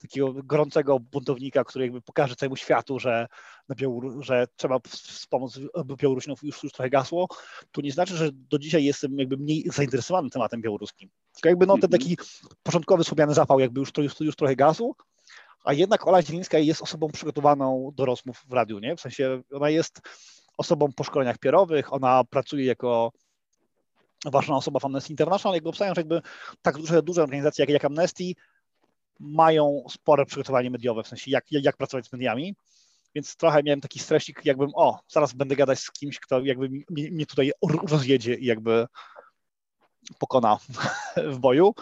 [0.00, 3.26] takiego gorącego buntownika, który jakby pokaże całemu światu, że,
[3.68, 5.58] na Białor- że trzeba wspomóc
[5.96, 7.28] Białorusinów już, już trochę gasło,
[7.72, 11.10] to nie znaczy, że do dzisiaj jestem jakby mniej zainteresowany tematem białoruskim.
[11.32, 12.00] Tylko jakby no ten mhm.
[12.00, 12.16] taki
[12.62, 14.94] początkowy słabiany zapał jakby już, już, już trochę gasł,
[15.64, 18.96] a jednak Ola Zielińska jest osobą przygotowaną do rozmów w radiu, nie?
[18.96, 20.00] W sensie ona jest
[20.58, 23.12] osobą po szkoleniach pierowych, ona pracuje jako
[24.24, 26.22] ważna osoba w Amnesty International, jakby obstawiam, że jakby
[26.62, 28.24] tak duże, duże organizacje jak, jak Amnesty
[29.20, 32.54] mają spore przygotowanie mediowe, w sensie jak, jak pracować z mediami,
[33.14, 37.26] więc trochę miałem taki stresik, jakbym, o, zaraz będę gadać z kimś, kto jakby mnie
[37.26, 37.52] tutaj
[37.88, 38.86] rozjedzie i jakby
[40.18, 40.58] pokona
[41.32, 41.74] w boju,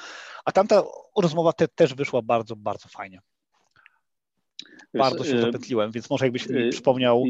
[0.45, 0.83] a tamta
[1.17, 3.21] rozmowa te, też wyszła bardzo, bardzo fajnie.
[4.95, 7.25] Bardzo się e, zapętliłem, więc może jakbyś mi e, przypomniał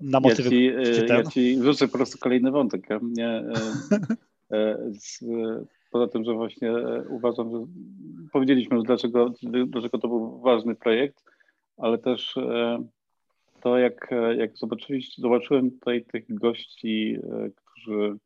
[0.00, 0.54] na motywy.
[0.54, 2.88] Ja ci, ja ci wrzucę po prostu kolejny wątek.
[3.16, 3.42] Ja
[5.00, 5.20] z,
[5.90, 6.72] poza tym, że właśnie
[7.08, 7.66] uważam, że
[8.32, 9.32] powiedzieliśmy już, dlaczego,
[9.66, 11.24] dlaczego to był ważny projekt,
[11.76, 12.34] ale też
[13.60, 17.18] to, jak, jak zobaczyliście, zobaczyłem tutaj tych gości,
[17.54, 18.16] którzy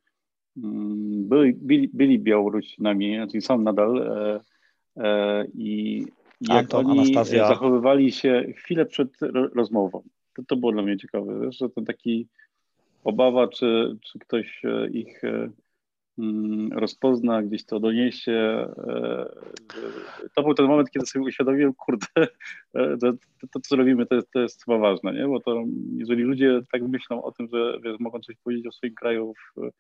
[0.57, 4.11] mm, byli, byli, byli Białorusinami, czyli są nadal
[5.55, 6.05] i
[6.41, 7.49] jak Anton, oni Anastazja.
[7.49, 9.11] zachowywali się chwilę przed
[9.55, 10.03] rozmową.
[10.35, 12.29] To, to było dla mnie ciekawe, wiesz, że to taki
[13.05, 15.51] obawa, czy, czy ktoś e, ich e,
[16.73, 18.33] rozpozna, gdzieś to doniesie.
[18.89, 19.31] E,
[20.35, 22.07] to był ten moment, kiedy sobie uświadomiłem, kurde,
[23.01, 25.29] to, to, to co robimy, to jest, to jest chyba ważne, nie?
[25.29, 25.65] bo to
[25.97, 29.71] jeżeli ludzie tak myślą o tym, że wiesz, mogą coś powiedzieć o swoim kraju w,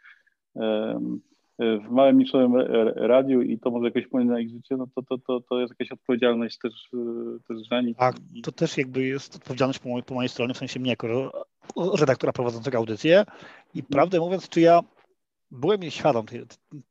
[1.59, 2.57] w małym niczym
[2.97, 5.71] radiu i to może jakoś wpłynąć na ich życie, no to, to, to, to jest
[5.71, 6.91] jakaś odpowiedzialność też,
[7.49, 7.97] też za nich.
[7.97, 11.33] Tak, to też jakby jest odpowiedzialność po mojej, po mojej stronie, w sensie mnie jako
[11.99, 13.25] redaktora prowadzącego audycję
[13.75, 13.93] i mhm.
[13.93, 14.81] prawdę mówiąc, czy ja
[15.55, 16.43] byłem nieświadom tych,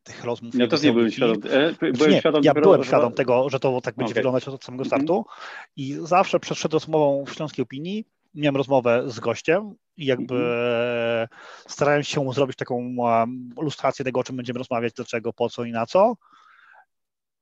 [0.04, 0.56] tych rozmów.
[0.56, 1.36] Ja też nie byłem świadom.
[1.36, 4.22] E, byłem znaczy nie, świadom ja byłem świadom tego, że to tak będzie okay.
[4.22, 5.68] wyglądać od samego startu mm -hmm.
[5.76, 11.28] i zawsze przed rozmową w Śląskiej Opinii miałem rozmowę z gościem i jakby mm-hmm.
[11.68, 12.96] starałem się zrobić taką
[13.62, 16.14] ilustrację tego, o czym będziemy rozmawiać, dlaczego, po co i na co.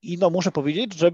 [0.01, 1.12] I no muszę powiedzieć, że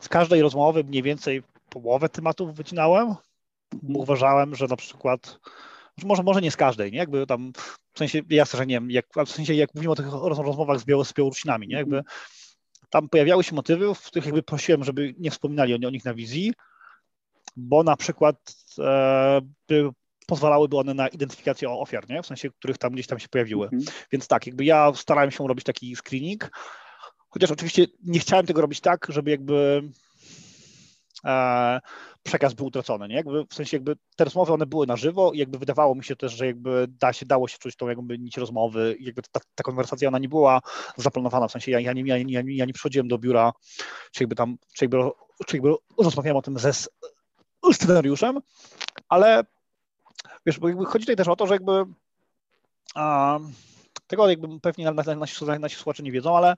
[0.00, 3.08] z każdej rozmowy mniej więcej połowę tematów wycinałem.
[3.08, 3.96] Mm-hmm.
[3.96, 5.38] Uważałem, że na przykład,
[6.04, 6.98] może, może nie z każdej, nie?
[6.98, 7.52] Jakby tam,
[7.94, 10.84] w sensie, jasne, że nie wiem, jak, w sensie jak mówimy o tych rozmowach z,
[10.84, 11.76] Biało, z Białorusinami, nie?
[11.76, 12.02] Jakby
[12.90, 16.14] tam pojawiały się motywy, w których jakby prosiłem, żeby nie wspominali o, o nich na
[16.14, 16.52] wizji,
[17.56, 18.36] bo na przykład
[18.78, 19.90] e, by
[20.26, 22.22] pozwalałyby one na identyfikację ofiar, nie?
[22.22, 23.64] w sensie, których tam gdzieś tam się pojawiły.
[23.64, 23.82] Mhm.
[24.12, 26.50] Więc tak, jakby ja starałem się robić taki screening,
[27.28, 29.82] chociaż oczywiście nie chciałem tego robić tak, żeby jakby
[31.24, 31.80] e,
[32.26, 33.14] przekaz był utracony, nie?
[33.14, 36.16] Jakby, w sensie jakby te rozmowy, one były na żywo i jakby wydawało mi się
[36.16, 39.62] też, że jakby da się, dało się czuć tą jakby nić rozmowy jakby ta, ta
[39.62, 40.60] konwersacja, ona nie była
[40.96, 43.52] zaplanowana, w sensie ja, ja, nie, ja, ja, ja nie przychodziłem do biura,
[44.12, 44.98] czy jakby tam, czy jakby,
[45.46, 46.72] czy jakby rozmawiałem o tym ze
[47.72, 48.40] scenariuszem,
[49.08, 49.44] ale
[50.46, 51.84] wiesz, bo jakby chodzi tutaj też o to, że jakby
[52.94, 53.38] a,
[54.06, 55.10] tego jakby pewnie nasi,
[55.60, 56.54] nasi słuchacze nie wiedzą, ale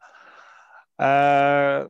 [1.01, 1.89] e,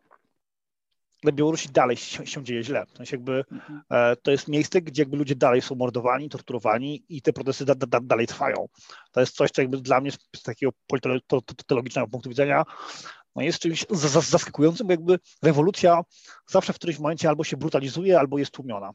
[1.24, 2.86] na Białorusi dalej się, się dzieje źle.
[2.86, 3.80] W sensie jakby, mhm.
[3.90, 7.74] e, to jest miejsce, gdzie jakby ludzie dalej są mordowani, torturowani i te protesty da,
[7.74, 8.68] da, dalej trwają.
[9.12, 12.64] To jest coś, co jakby dla mnie z takiego politologicznego punktu widzenia
[13.36, 16.02] no jest czymś zaskakującym, bo jakby rewolucja
[16.46, 18.90] zawsze w którymś momencie albo się brutalizuje, albo jest tłumiona.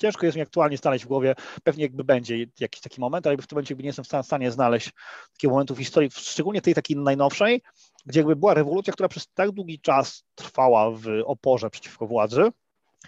[0.00, 1.34] Ciężko jest mi aktualnie znaleźć w głowie,
[1.64, 4.50] pewnie jakby będzie jakiś taki moment, ale w tym momencie jakby nie jestem w stanie
[4.50, 4.92] znaleźć
[5.32, 7.62] takiego momentu w historii, szczególnie tej takiej najnowszej,
[8.06, 12.40] gdzie jakby była rewolucja, która przez tak długi czas trwała w oporze przeciwko władzy,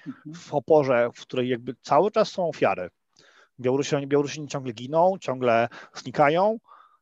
[0.06, 0.34] mhm.
[0.34, 2.90] w oporze, w której jakby cały czas są ofiary.
[3.60, 6.58] Białorusini, Białorusini ciągle giną, ciągle znikają,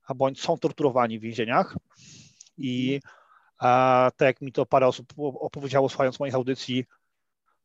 [0.07, 1.77] a bądź są torturowani w więzieniach
[2.59, 3.01] i
[3.59, 6.85] a, tak jak mi to parę osób opowiedziało słuchając moich audycji,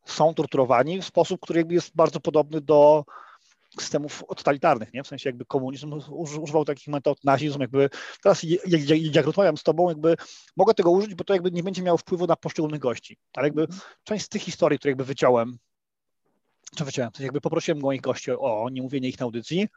[0.06, 3.06] są torturowani w sposób, który jest bardzo podobny do
[3.80, 5.04] systemów totalitarnych, nie?
[5.04, 7.90] W sensie jakby komunizm używał takich metod, nazizm, jakby
[8.24, 10.16] teraz jak, jak, jak rozmawiam z tobą, jakby
[10.58, 13.68] mogę tego użyć, bo to jakby nie będzie miało wpływu na poszczególnych gości, ale jakby
[14.04, 15.58] część z tych historii, które jakby wyciąłem,
[16.76, 19.68] czy wyciąłem, to jakby poprosiłem moich gości o niemówienie ich na audycji,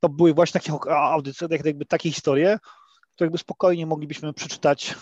[0.00, 2.58] to były właśnie takie audycje, jakby takie historie,
[3.14, 4.94] które jakby spokojnie moglibyśmy przeczytać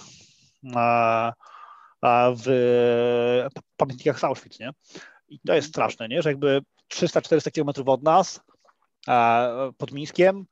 [2.37, 4.71] w pamiętnikach z Auschwitz, nie?
[5.29, 5.73] I to jest mhm.
[5.73, 6.23] straszne, nie?
[6.23, 6.61] Że jakby
[6.93, 8.41] 300-400 kilometrów od nas,
[9.79, 10.47] pod Mińskiem,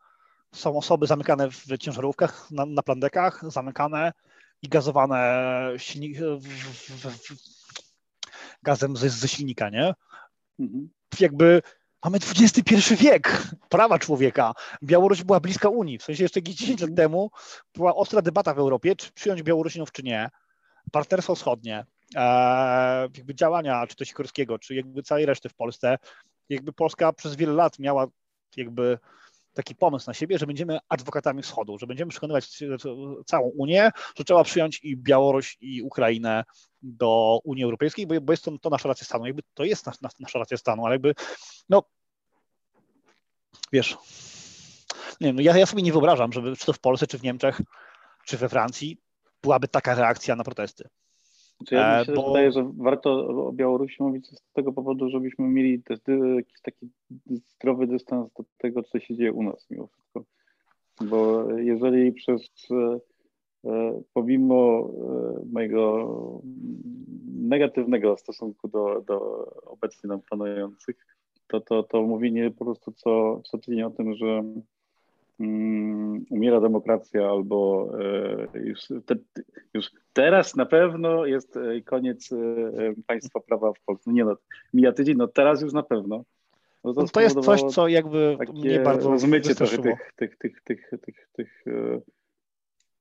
[0.54, 4.12] są osoby zamykane w ciężarówkach, na, na plandekach, zamykane
[4.62, 5.42] i gazowane
[5.76, 7.36] silnik, w, w, w,
[8.62, 9.94] gazem ze, ze silnika, nie?
[10.58, 10.88] Mhm.
[11.20, 11.62] Jakby
[12.04, 14.52] mamy XXI wiek, prawa człowieka.
[14.82, 17.30] Białoruś była bliska Unii, w sensie jeszcze 10 lat temu
[17.74, 20.30] była ostra debata w Europie, czy przyjąć Białorusinów, czy nie.
[20.92, 21.85] Partnerstwo wschodnie,
[22.16, 25.99] e, jakby działania, czy to Sikorskiego, czy jakby całej reszty w Polsce,
[26.49, 28.07] jakby Polska przez wiele lat miała
[28.57, 28.99] jakby
[29.55, 32.59] taki pomysł na siebie, że będziemy adwokatami wschodu, że będziemy przekonywać
[33.27, 36.45] całą Unię, że trzeba przyjąć i Białoruś, i Ukrainę
[36.83, 39.27] do Unii Europejskiej, bo, bo jest to, to nasza racja stanu.
[39.27, 41.14] Jakby to jest nas, nasza racja stanu, ale jakby,
[41.68, 41.83] no,
[43.73, 43.97] wiesz,
[45.21, 47.23] nie wiem, no ja, ja sobie nie wyobrażam, żeby czy to w Polsce, czy w
[47.23, 47.61] Niemczech,
[48.27, 48.99] czy we Francji
[49.42, 50.85] byłaby taka reakcja na protesty.
[51.57, 52.28] Znaczy ja mi się bo...
[52.28, 55.83] wydaje, że warto o Białorusi mówić z tego powodu, żebyśmy mieli
[56.37, 56.90] jakiś taki
[57.28, 60.24] zdrowy dystans do tego, co się dzieje u nas mimo wszystko.
[61.00, 62.42] Bo jeżeli przez
[63.64, 66.09] e, pomimo e, mojego
[67.35, 71.07] negatywnego stosunku do, do obecnie nam panujących,
[71.46, 74.42] to, to, to mówienie po prostu co, co tydzień o tym, że
[76.31, 77.88] umiera demokracja albo
[78.55, 79.14] e, już, te,
[79.75, 82.37] już teraz na pewno jest e, koniec e,
[83.07, 84.11] państwa prawa w Polsce.
[84.11, 84.37] No nie no,
[84.75, 86.25] mija tydzień, no teraz już na pewno.
[86.85, 90.62] No to, no to jest coś, co jakby mnie bardzo rozmycie trochę tych, tych, tych,
[90.62, 91.64] tych, tych, tych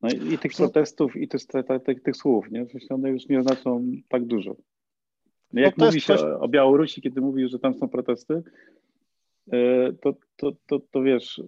[0.02, 1.41] no i, i tych protestów i tych,
[1.86, 2.65] tych, tych słów, nie?
[2.65, 4.56] Przecież one już nie znaczą tak dużo.
[5.54, 6.22] No jak no mówi się coś...
[6.22, 8.44] o Białorusi, kiedy mówi, że tam są protesty,
[10.01, 11.41] to, to, to, to wiesz,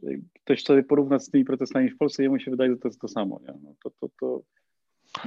[0.43, 3.08] ktoś sobie porówna z tymi protestami w Polsce, jemu się wydaje, że to jest to
[3.08, 3.39] samo.
[3.47, 3.53] Nie?
[3.63, 4.41] No to, to, to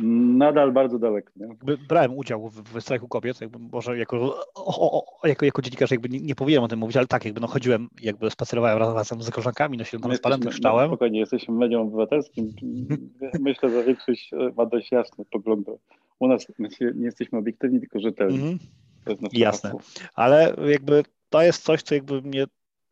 [0.03, 1.33] nadal bardzo daleko.
[1.37, 1.77] Nie?
[1.89, 4.17] Brałem udział w, w strajku kobiet, jakby może jako,
[4.55, 7.41] o, o, jako, jako dziennikarz jakby nie, nie powinienem o tym mówić, ale tak, jakby
[7.41, 10.91] no chodziłem, jakby spacerowałem razem z koleżankami, nosiłem transparenty, czytałem.
[10.91, 12.53] No, spokojnie, jesteśmy medią obywatelskim.
[13.41, 15.73] Myślę, że większość ma dość jasne poglądy.
[16.19, 16.47] U nas
[16.95, 18.39] nie jesteśmy obiektywni, tylko rzetelni.
[18.39, 19.29] Mm -hmm.
[19.33, 19.81] Jasne, hasło.
[20.15, 21.03] ale jakby
[21.37, 22.45] to jest coś, co jakby mnie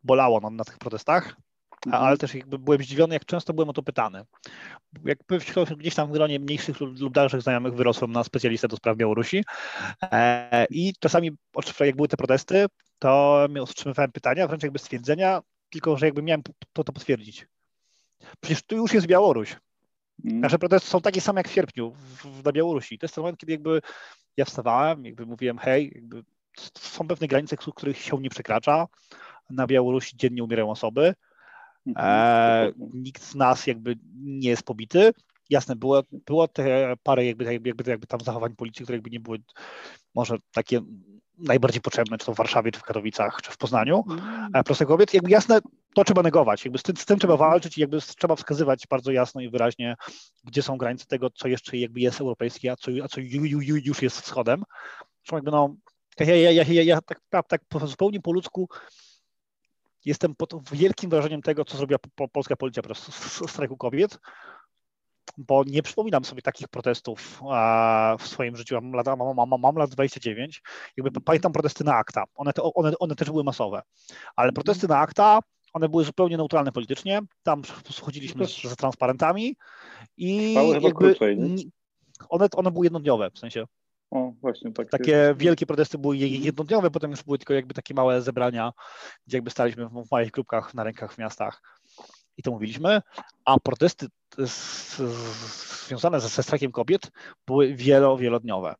[0.03, 1.35] bolało na, na tych protestach,
[1.85, 2.03] mhm.
[2.03, 4.25] ale też jakby byłem zdziwiony, jak często byłem o to pytany.
[5.05, 5.39] Jakby
[5.77, 9.43] gdzieś tam w gronie mniejszych lub dalszych znajomych wyrosłem na specjalistę do spraw Białorusi
[10.01, 11.31] e, i czasami
[11.79, 12.65] jak były te protesty,
[12.99, 17.47] to otrzymywałem pytania, wręcz jakby stwierdzenia, tylko że jakby miałem to, to potwierdzić.
[18.39, 19.55] Przecież tu już jest Białoruś.
[20.25, 20.41] Mhm.
[20.41, 22.97] Nasze protesty są takie same jak w sierpniu w, na Białorusi.
[22.99, 23.81] To jest ten moment, kiedy jakby
[24.37, 26.23] ja wstawałem, jakby mówiłem, hej, jakby
[26.77, 28.87] są pewne granice, których się nie przekracza.
[29.49, 31.13] Na Białorusi dziennie umierają osoby.
[31.87, 35.13] Mhm, e, nikt z nas jakby nie jest pobity.
[35.49, 39.19] Jasne, było, było te parę jakby, jakby, jakby, jakby tam zachowań policji, które jakby nie
[39.19, 39.39] były
[40.15, 40.81] może takie
[41.37, 44.49] najbardziej potrzebne, czy to w Warszawie, czy w Katowicach, czy w Poznaniu, mm.
[44.53, 45.13] E, prostych kobiet.
[45.13, 45.59] Jakby jasne,
[45.95, 49.11] to trzeba negować, jakby z tym, z tym, trzeba walczyć i jakby trzeba wskazywać bardzo
[49.11, 49.95] jasno i wyraźnie,
[50.43, 53.21] gdzie są granice tego, co jeszcze jakby jest europejskie, a co, a co
[53.85, 54.63] już jest wschodem.
[55.17, 55.75] Zresztą jakby no,
[56.19, 58.69] ja, ja, ja, ja, ja tak, tak, tak zupełnie po ludzku
[60.05, 63.11] jestem pod wielkim wrażeniem tego, co zrobiła po, polska policja podczas
[63.51, 64.19] strajku kobiet,
[65.37, 67.41] bo nie przypominam sobie takich protestów
[68.19, 68.75] w swoim życiu.
[68.75, 70.61] Mam lat, mam, mam, mam lat 29.
[70.97, 72.23] Jakby pamiętam protesty na akta.
[72.35, 73.81] One, te, one, one też były masowe.
[74.35, 75.39] Ale protesty na akta,
[75.73, 77.21] one były zupełnie neutralne politycznie.
[77.43, 79.55] Tam schodziliśmy z, z transparentami
[80.17, 81.15] i jakby,
[82.29, 83.65] one, one były jednodniowe, w sensie
[84.15, 84.89] O, właśnie, tak.
[84.89, 85.39] Takie jest.
[85.39, 88.71] wielkie protesty były jednodniowe, potem już były tylko jakby takie małe zebrania,
[89.27, 91.61] gdzie jakby staliśmy w małych grupkach na rękach w miastach
[92.37, 93.01] i to mówiliśmy,
[93.45, 94.07] a protesty
[95.87, 97.11] związane ze strajkiem kobiet
[97.47, 98.75] były wielo, wielodniowe.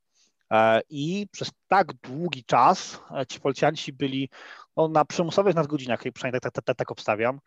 [0.51, 4.29] E, I przez tak długi czas e, ci policjanci byli
[4.77, 7.39] no, na przymusowych nadgodzinach, przynajmniej tak, tak, tak, tak obstawiam,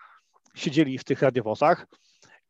[0.55, 1.87] siedzieli w tych radiowozach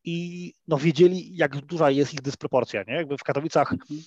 [0.05, 2.83] i no, wiedzieli, jak duża jest ich dysproporcja.
[2.89, 2.95] Nie?
[2.95, 4.01] Jakby w Katowicach mhm.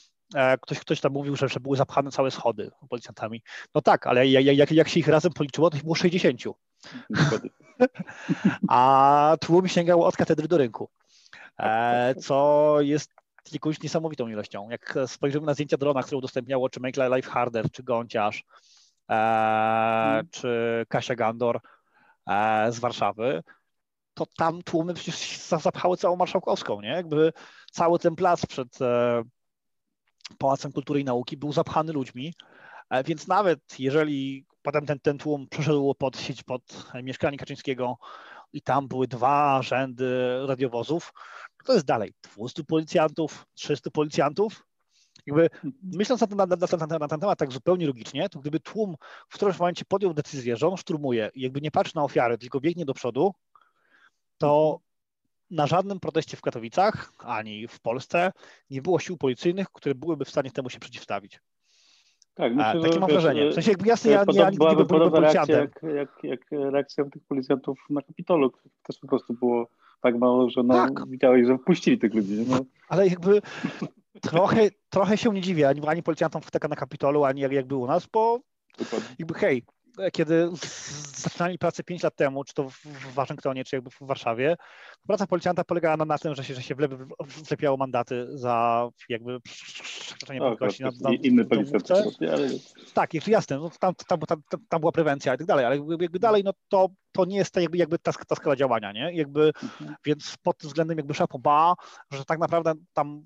[0.61, 3.43] Ktoś, ktoś tam mówił, że, że były zapchane całe schody policjantami.
[3.75, 6.41] No tak, ale jak, jak, jak się ich razem policzyło, to ich było 60.
[8.69, 10.89] A tłum sięgał od katedry do rynku,
[11.59, 13.11] e, co jest
[13.51, 14.69] jakąś niesamowitą ilością.
[14.69, 18.43] Jak spojrzymy na zdjęcia drona, które udostępniało czy Make Life Harder, czy Gąciarz,
[19.09, 20.27] e, hmm.
[20.31, 21.59] czy Kasia Gandor
[22.27, 23.43] e, z Warszawy,
[24.13, 26.89] to tam tłumy przecież zapchały całą Marszałkowską, nie?
[26.89, 27.33] Jakby
[27.71, 29.23] cały ten plac przed e,
[30.37, 32.33] Pałacem Kultury i Nauki był zapchany ludźmi,
[32.89, 37.97] e, więc nawet jeżeli potem ten, ten tłum przeszedł pod sieć, pod mieszkanie Kaczyńskiego
[38.53, 41.13] i tam były dwa rzędy radiowozów,
[41.65, 44.65] to jest dalej 200 policjantów, 300 policjantów.
[45.25, 45.49] Jakby
[45.83, 46.55] myśląc na ten, na, na,
[46.99, 48.95] na, ten temat tak zupełnie logicznie, to gdyby tłum
[49.29, 52.59] w którymś momencie podjął decyzję, że on szturmuje i jakby nie patrzy na ofiary, tylko
[52.59, 53.33] biegnie do przodu,
[54.37, 54.79] to
[55.51, 58.31] na żadnym proteście w Katowicach ani w Polsce
[58.69, 61.39] nie było sił policyjnych, które byłyby w stanie temu się przeciwstawić.
[62.33, 63.49] Tak, myślę, A, takie mam wrażenie.
[63.49, 65.59] W sensie jakby jasne, ja, ja nigdy nie byłem policjantem.
[65.59, 68.51] Jak, jak, jak reakcja tych policjantów na Kapitolu,
[68.83, 69.67] też po prostu było
[70.01, 71.09] tak mało, że no, tak.
[71.09, 72.45] widziałeś, że wpuścili tych ludzi.
[72.49, 72.59] No.
[72.89, 73.41] Ale jakby
[74.21, 77.87] trochę, trochę się nie dziwię, ani, ani policjantom w na Kapitolu, ani jak, jakby u
[77.87, 78.39] nas, bo
[78.79, 79.09] Dokładnie.
[79.19, 79.63] jakby hej,
[80.13, 80.49] kiedy
[81.15, 84.57] zaczynali pracę 5 lat temu, czy to w Waszyngtonie, czy jakby w Warszawie,
[85.07, 86.75] praca policjanta polegała na, na tym, że się, że się
[87.47, 91.85] wlepiało mandaty za jakby przekroczenie prędkości na, na inny policjant.
[92.93, 96.43] Tak, jasne, no, tam, tam, tam, tam, była prewencja i tak dalej, ale jakby dalej,
[96.43, 99.13] no to, to nie jest ta, jakby, jakby ta, ta skala działania, nie?
[99.13, 99.95] Jakby, mhm.
[100.05, 101.73] Więc pod tym względem jakby szapo ba,
[102.11, 103.25] że tak naprawdę tam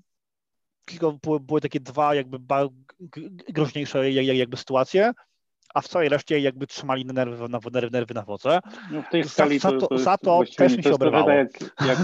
[0.84, 2.38] tylko były, były takie dwa jakby
[3.48, 5.12] groźniejsze jakby sytuacje,
[5.74, 8.60] a w całej reszcie jakby trzymali nerwy na, nerwy, nerwy na wodze.
[8.92, 11.30] No w tej skali za, to, to, za to też mi się oberwało.
[11.30, 11.98] Jak, jak,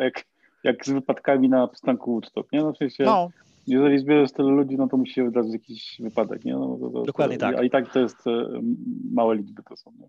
[0.00, 0.24] jak,
[0.64, 2.60] jak, z wypadkami na przystanku Woodstock, nie?
[2.60, 3.28] No w sensie, no.
[3.66, 6.52] jeżeli zbierzesz tyle ludzi, no to musi się wydarzyć jakiś wypadek, nie?
[6.52, 7.56] No, to, Dokładnie tak.
[7.56, 8.60] A i tak to jest e,
[9.12, 10.08] małe liczby to są, nie?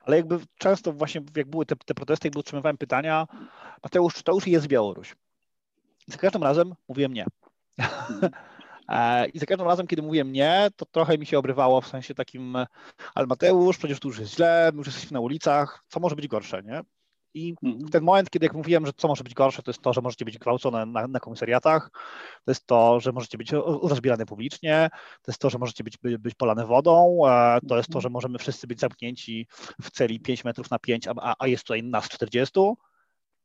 [0.00, 3.26] Ale jakby często właśnie, jak były te, te protesty, jakby otrzymywałem pytania,
[3.82, 5.16] Mateusz, czy to już jest Białoruś?
[6.08, 7.24] I za każdym razem mówiłem nie.
[7.78, 8.32] Mhm.
[8.88, 12.14] E, I za każdym razem, kiedy mówiłem nie, to trochę mi się obrywało w sensie
[12.14, 12.56] takim,
[13.14, 16.28] ale Mateusz, przecież tu już jest źle, my już jesteśmy na ulicach, co może być
[16.28, 16.80] gorsze, nie?
[17.34, 17.88] I mhm.
[17.88, 20.24] ten moment, kiedy jak mówiłem, że co może być gorsze, to jest to, że możecie
[20.24, 21.90] być gwałcone na, na komisariatach,
[22.44, 24.90] to jest to, że możecie być rozbierane publicznie,
[25.22, 28.38] to jest to, że możecie być, być polane wodą, e, to jest to, że możemy
[28.38, 29.46] wszyscy być zamknięci
[29.82, 32.60] w celi 5 metrów na 5, a, a jest tutaj nas 40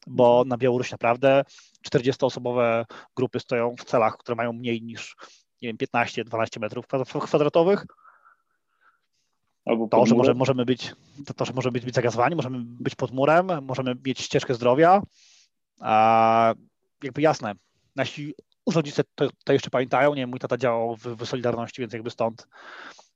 [0.10, 0.48] bo mhm.
[0.48, 1.44] na Białorusi naprawdę
[1.88, 5.16] 40-osobowe grupy stoją w celach, które mają mniej niż
[5.62, 6.86] nie wiem, 15-12 metrów
[7.22, 7.86] kwadratowych.
[9.66, 10.94] Albo to, że może, możemy być,
[11.26, 15.02] to, to, że możemy być, być zagazowani, możemy być pod murem, możemy mieć ścieżkę zdrowia.
[15.80, 16.54] A,
[17.04, 17.54] jakby jasne,
[17.96, 18.34] nasi
[18.74, 22.10] rodzice to, to, jeszcze pamiętają, nie wiem, mój tata działał w, w Solidarności, więc jakby
[22.10, 22.48] stąd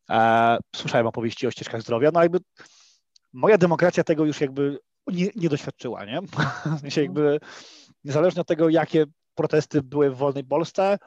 [0.10, 2.40] e, słyszałem opowieści o ścieżkach zdrowia, no jakby
[3.34, 6.22] moja demokracja tego już jakby nie, nie doświadczyła, nie?
[6.78, 7.40] W sensie jakby
[8.04, 10.98] niezależnie od tego, jakie protesty były w wolnej Polsce,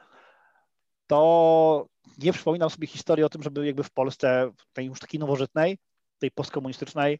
[1.07, 1.85] to
[2.17, 5.77] nie przypominam sobie historii o tym, żeby jakby w Polsce, tej już takiej nowożytnej,
[6.19, 7.19] tej postkomunistycznej,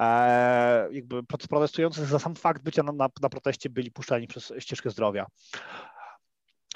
[0.00, 4.90] e, jakby protestujący za sam fakt bycia na, na, na, proteście byli puszczani przez ścieżkę
[4.90, 5.26] zdrowia.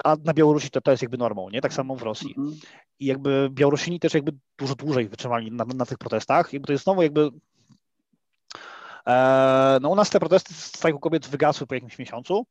[0.03, 1.61] A na Białorusi to, to jest jakby normą, nie?
[1.61, 2.35] Tak samo w Rosji.
[2.37, 2.59] Mhm.
[2.99, 6.53] I jakby Białorusini też jakby dużo dłużej wytrzymali na, na tych protestach.
[6.53, 7.29] Jakby to jest znowu jakby
[9.81, 12.45] no u nas te protesty strajku kobiet wygasły po jakimś miesiącu,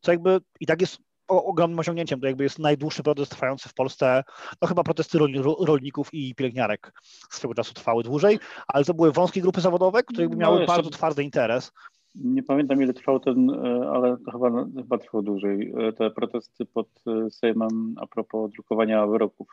[0.00, 2.20] co jakby i tak jest ogromnym osiągnięciem.
[2.20, 4.24] To jakby jest najdłuższy protest trwający w Polsce.
[4.62, 5.18] No chyba protesty
[5.66, 6.92] rolników i pielęgniarek
[7.30, 10.66] swego czasu trwały dłużej, ale to były wąskie grupy zawodowe, które jakby no miały no
[10.66, 11.72] bardzo twardy interes.
[12.14, 15.72] Nie pamiętam ile trwał ten, e, ale to chyba, chyba trwał dłużej.
[15.78, 16.88] E, te protesty pod
[17.30, 19.48] Sejmem a propos drukowania wyroków.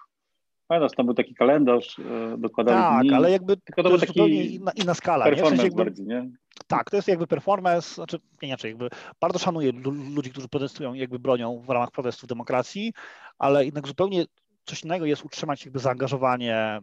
[0.67, 2.01] Pamiętasz, tam był taki kalendarz,
[2.37, 3.13] dokładali Tak, dni.
[3.13, 5.25] ale jakby Tylko to, to jest zupełnie inna, inna skala.
[5.25, 5.57] Performance nie?
[5.57, 6.29] W sensie jakby, bardziej, nie?
[6.67, 8.89] Tak, to jest jakby performance, znaczy nie inaczej, jakby
[9.21, 9.71] bardzo szanuję
[10.15, 12.93] ludzi, którzy protestują i jakby bronią w ramach protestów demokracji,
[13.39, 14.25] ale jednak zupełnie
[14.65, 16.79] coś innego jest utrzymać jakby zaangażowanie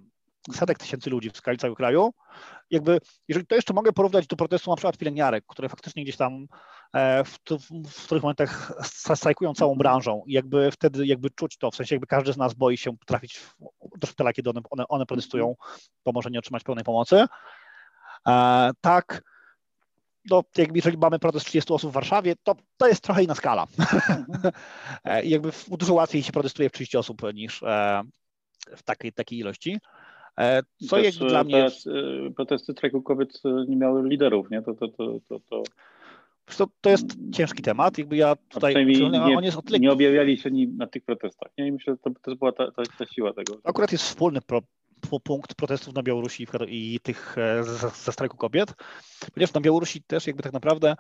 [0.53, 2.15] setek tysięcy ludzi w skali całego kraju.
[2.71, 6.47] Jakby, jeżeli to jeszcze mogę porównać do protestu na przykład pielęgniarek, które faktycznie gdzieś tam
[6.93, 7.39] e, w,
[7.89, 8.73] w których momentach
[9.15, 12.55] strajkują całą branżą i jakby wtedy jakby czuć to, w sensie jakby każdy z nas
[12.55, 13.41] boi się trafić
[13.97, 15.55] do szpitala, kiedy one, one, one protestują,
[16.05, 17.27] bo może nie otrzymać pełnej pomocy.
[18.29, 19.23] E, tak,
[20.31, 23.67] no, jakby jeżeli mamy protest 30 osób w Warszawie, to to jest trochę inna skala.
[23.79, 24.53] Mhm.
[25.05, 27.61] E, jakby dużo łatwiej się protestuje w 30 osób niż
[28.77, 29.79] w takiej, takiej ilości.
[30.41, 31.67] E, co Też, jak dla mnie...
[31.67, 31.71] E,
[32.37, 34.63] protesty strajku kobiet e, nie miały liderów, nie?
[34.63, 35.63] To, to, to, to, to...
[36.59, 40.87] To, to jest ciężki temat, jakby ja tutaj, nie, on jest nie objawiali się na
[40.87, 41.67] tych protestach, nie?
[41.67, 43.59] I myślę, że to też była ta, ta, ta siła tego.
[43.65, 44.61] Akurat jest wspólny pro,
[45.25, 48.75] punkt protestów na Białorusi i tych ze, ze strajku kobiet,
[49.35, 50.97] ponieważ na Białorusi też jakby tak naprawdę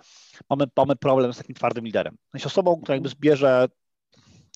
[0.51, 2.17] mamy, mamy problem z takim twardym liderem.
[2.35, 3.69] Jest osobą, która jakby zbierze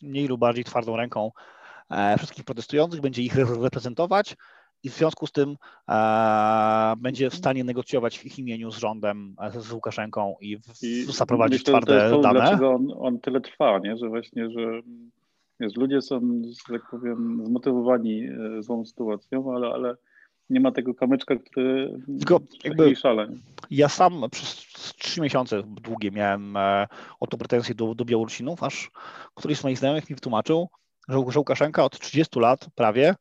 [0.03, 1.31] mniej lub bardziej twardą ręką
[2.19, 4.37] wszystkich protestujących, będzie ich reprezentować,
[4.83, 5.57] i w związku z tym
[5.88, 10.83] e, będzie w stanie negocjować w ich imieniu z rządem, e, z Łukaszenką i, w,
[10.83, 12.41] I zaprowadzić myślę, twarde to dane.
[12.41, 13.97] Dlaczego on, on tyle trwa, nie?
[13.97, 14.61] że właśnie, że
[15.61, 19.97] wiesz, ludzie są, że tak powiem, zmotywowani e, złą sytuacją, ale, ale
[20.51, 23.29] nie ma tego kamyczka, który Tylko jakby szale.
[23.71, 24.57] Ja sam przez
[24.99, 26.87] trzy miesiące długie miałem e,
[27.21, 28.91] o to pretensje do, do Białorusinów, aż
[29.35, 30.69] któryś z moich znajomych mi wytłumaczył,
[31.09, 33.14] że Łukaszenka od 30 lat prawie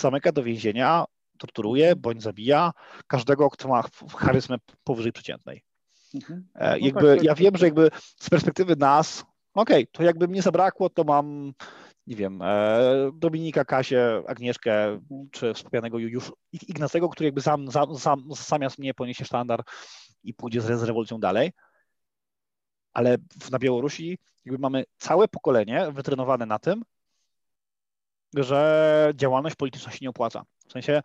[0.00, 1.04] zamyka do więzienia,
[1.38, 2.72] torturuje bądź zabija
[3.06, 3.82] każdego, kto ma
[4.16, 5.62] charyzmę powyżej przeciętnej.
[6.14, 6.48] Mhm.
[6.54, 10.28] E, no jakby, tak, ja wiem, że jakby z perspektywy nas, okej, okay, to jakby
[10.28, 11.52] mnie zabrakło, to mam,
[12.06, 15.28] nie wiem, e, Dominika, Kasię, Agnieszkę, mhm.
[15.32, 19.62] czy wspomnianego już Ignacego, który jakby zam, zam, zam, zamiast mnie poniesie sztandar
[20.22, 21.52] i pójdzie z, z rewolucją dalej.
[22.92, 23.16] Ale
[23.50, 26.82] na Białorusi jakby mamy całe pokolenie wytrenowane na tym,
[28.36, 30.42] że działalność polityczna się nie opłaca.
[30.68, 31.02] W sensie,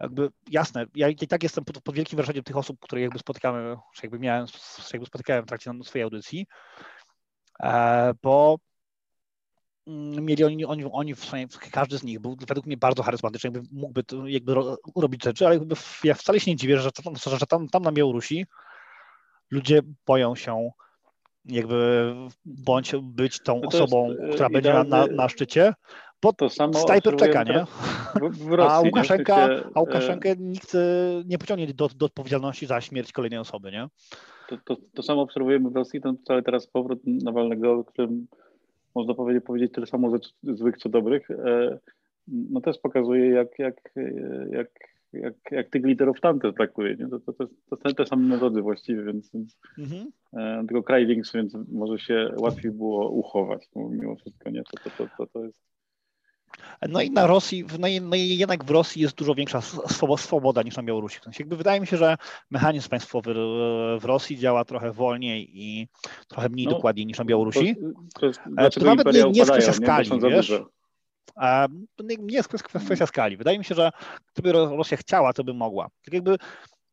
[0.00, 3.76] jakby jasne, ja i tak jestem pod, pod wielkim wrażeniem tych osób, które jakby spotykamy,
[3.94, 4.46] czy jakby miałem,
[4.92, 6.46] jakby spotykałem w trakcie swojej audycji,
[7.62, 8.58] e, bo
[9.86, 13.50] mm, mieli oni, oni, oni w sumie, każdy z nich był według mnie bardzo charyzmatyczny,
[13.54, 14.54] jakby mógłby jakby
[14.96, 17.92] robić rzeczy, ale jakby ja wcale się nie dziwię, że, tam, że tam, tam na
[17.92, 18.46] Białorusi
[19.50, 20.70] ludzie boją się
[21.44, 25.74] jakby bądź być tą no osobą, która będzie na, na, na szczycie,
[26.22, 27.64] bo to samo Stajper czeka, nie?
[28.20, 29.60] W, w Rosji, a Łukaszenka, nie?
[29.74, 30.78] a Łukaszenkę nikt e,
[31.26, 33.88] nie pociągnie do, do odpowiedzialności za śmierć kolejnej osoby, nie?
[34.48, 38.26] To, to, to samo obserwujemy w Rosji, ten cały teraz powrót Nawalnego, którym
[38.94, 41.78] można powiedzieć, powiedzieć tyle samo złych co dobrych, e,
[42.28, 43.92] no też pokazuje, jak, jak,
[44.50, 44.68] jak,
[45.12, 46.96] jak, jak tych liderów tamte traktuje.
[46.96, 47.08] Nie?
[47.08, 50.06] To, to, to, to są te same metody właściwie, więc, więc mhm.
[50.32, 54.50] e, tylko kraj większy, więc może się łatwiej było uchować mimo wszystko.
[54.50, 54.62] Nie?
[54.62, 55.60] To, to, to, to, to jest
[56.88, 59.60] no i na Rosji, no, i, no i jednak w Rosji jest dużo większa
[60.16, 61.20] swoboda niż na Białorusi.
[61.20, 62.16] W sensie jakby wydaje mi się, że
[62.50, 63.34] mechanizm państwowy
[64.00, 65.88] w Rosji działa trochę wolniej i
[66.28, 67.76] trochę mniej no, dokładniej niż na Białorusi.
[68.14, 70.30] To, to, to, to nawet nie, nie jest kwestia skali, nie?
[70.30, 70.52] wiesz?
[72.18, 73.36] nie jest kwestia skali.
[73.36, 73.90] Wydaje mi się, że
[74.34, 75.88] gdyby Rosja chciała, to by mogła.
[76.04, 76.36] Tak jakby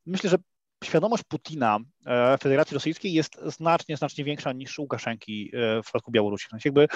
[0.05, 0.37] myślę, że
[0.83, 6.47] świadomość Putina e, Federacji Rosyjskiej jest znacznie, znacznie większa niż Łukaszenki e, w przypadku Białorusi.
[6.49, 6.87] Znaczy jakby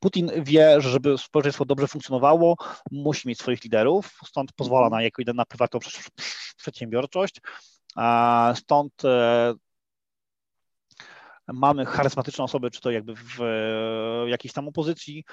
[0.00, 2.56] Putin wie, że żeby społeczeństwo dobrze funkcjonowało,
[2.90, 5.80] musi mieć swoich liderów, stąd pozwala na, jako na prywatną
[6.56, 7.40] przedsiębiorczość,
[8.54, 9.54] stąd e,
[11.52, 13.38] mamy charyzmatyczne osoby, czy to jakby w
[14.26, 15.24] jakiejś tam opozycji,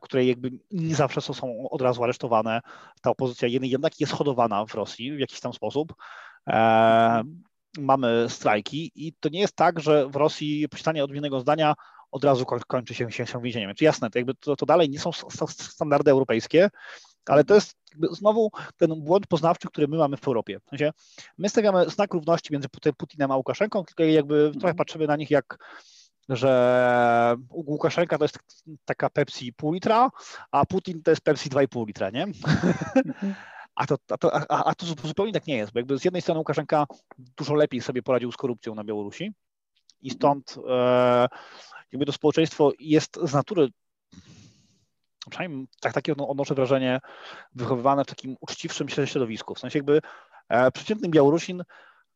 [0.00, 2.60] które jakby nie zawsze są od razu aresztowane.
[3.02, 5.94] Ta opozycja jednak jest hodowana w Rosji w jakiś tam sposób.
[6.48, 7.22] E,
[7.78, 11.74] mamy strajki i to nie jest tak, że w Rosji posiadanie odmiennego zdania
[12.10, 13.74] od razu kończy się, się, się więzieniem.
[13.74, 15.10] Czy jasne, to, jakby to, to dalej nie są
[15.52, 16.70] standardy europejskie,
[17.26, 17.76] ale to jest
[18.10, 20.60] znowu ten błąd poznawczy, który my mamy w Europie.
[20.66, 20.92] W sensie
[21.38, 25.58] my stawiamy znak równości między Putinem a Łukaszenką, tylko jakby trochę patrzymy na nich jak
[26.28, 28.38] że Łukaszenka to jest
[28.84, 30.10] taka Pepsi pół litra,
[30.50, 32.26] a Putin to jest Pepsi 2,5 litra, nie?
[33.78, 36.22] A to, a, to, a, a to zupełnie tak nie jest, bo jakby z jednej
[36.22, 36.86] strony Łukaszenka
[37.18, 39.32] dużo lepiej sobie poradził z korupcją na Białorusi
[40.02, 41.28] i stąd e,
[41.92, 43.68] jakby to społeczeństwo jest z natury
[45.30, 47.00] przynajmniej tak, takie odnoszę wrażenie,
[47.54, 49.54] wychowywane w takim uczciwszym środowisku.
[49.54, 50.00] W sensie jakby
[50.48, 51.62] e, przeciętny Białorusin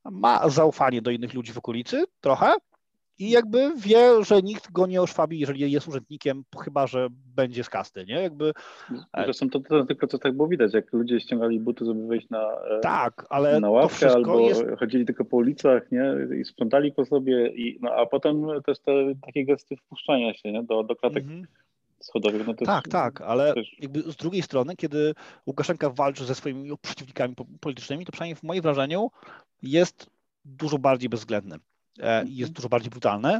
[0.04, 2.54] ma zaufanie do innych ludzi w okolicy trochę,
[3.22, 7.70] i jakby wie, że nikt go nie oszwabi, jeżeli jest urzędnikiem, chyba że będzie z
[7.70, 8.14] kasty, nie?
[8.14, 8.52] Jakby...
[9.24, 12.40] Zresztą to, to na tych procesach było widać, jak ludzie ściągali buty, żeby wejść na,
[12.40, 14.64] e, tak, ale na ławkę, albo jest...
[14.78, 16.14] chodzili tylko po ulicach, nie?
[16.40, 18.92] I sprzątali po sobie, i, no, a potem też te
[19.26, 20.62] takie gesty wpuszczania się, nie?
[20.62, 21.46] Do, do klatek mhm.
[22.00, 22.46] schodowych.
[22.46, 23.76] No tak, tak, ale też...
[23.78, 25.14] jakby z drugiej strony, kiedy
[25.46, 29.10] Łukaszenka walczy ze swoimi przeciwnikami politycznymi, to przynajmniej w moim wrażeniu
[29.62, 30.10] jest
[30.44, 31.56] dużo bardziej bezwzględny
[31.98, 32.52] i jest mhm.
[32.52, 33.38] dużo bardziej brutalny,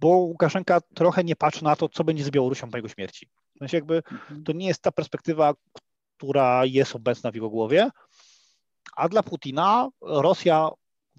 [0.00, 3.28] bo Łukaszenka trochę nie patrzy na to, co będzie z Białorusią po jego śmierci.
[3.54, 4.44] W sensie jakby mhm.
[4.44, 5.54] to nie jest ta perspektywa,
[6.16, 7.90] która jest obecna w jego głowie,
[8.96, 10.68] a dla Putina Rosja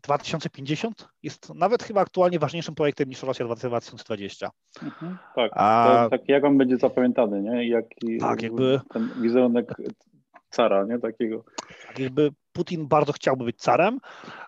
[0.04, 4.50] 2050 jest nawet chyba aktualnie ważniejszym projektem niż Rosja 2020.
[4.84, 7.70] Mhm, tak, A, tak jak on będzie zapamiętany, nie?
[7.70, 9.74] Jaki tak, jakby ten wizerunek
[10.50, 11.00] cara, nie?
[11.00, 11.44] Takiego.
[11.88, 14.00] Tak, jakby Putin bardzo chciałby być carem,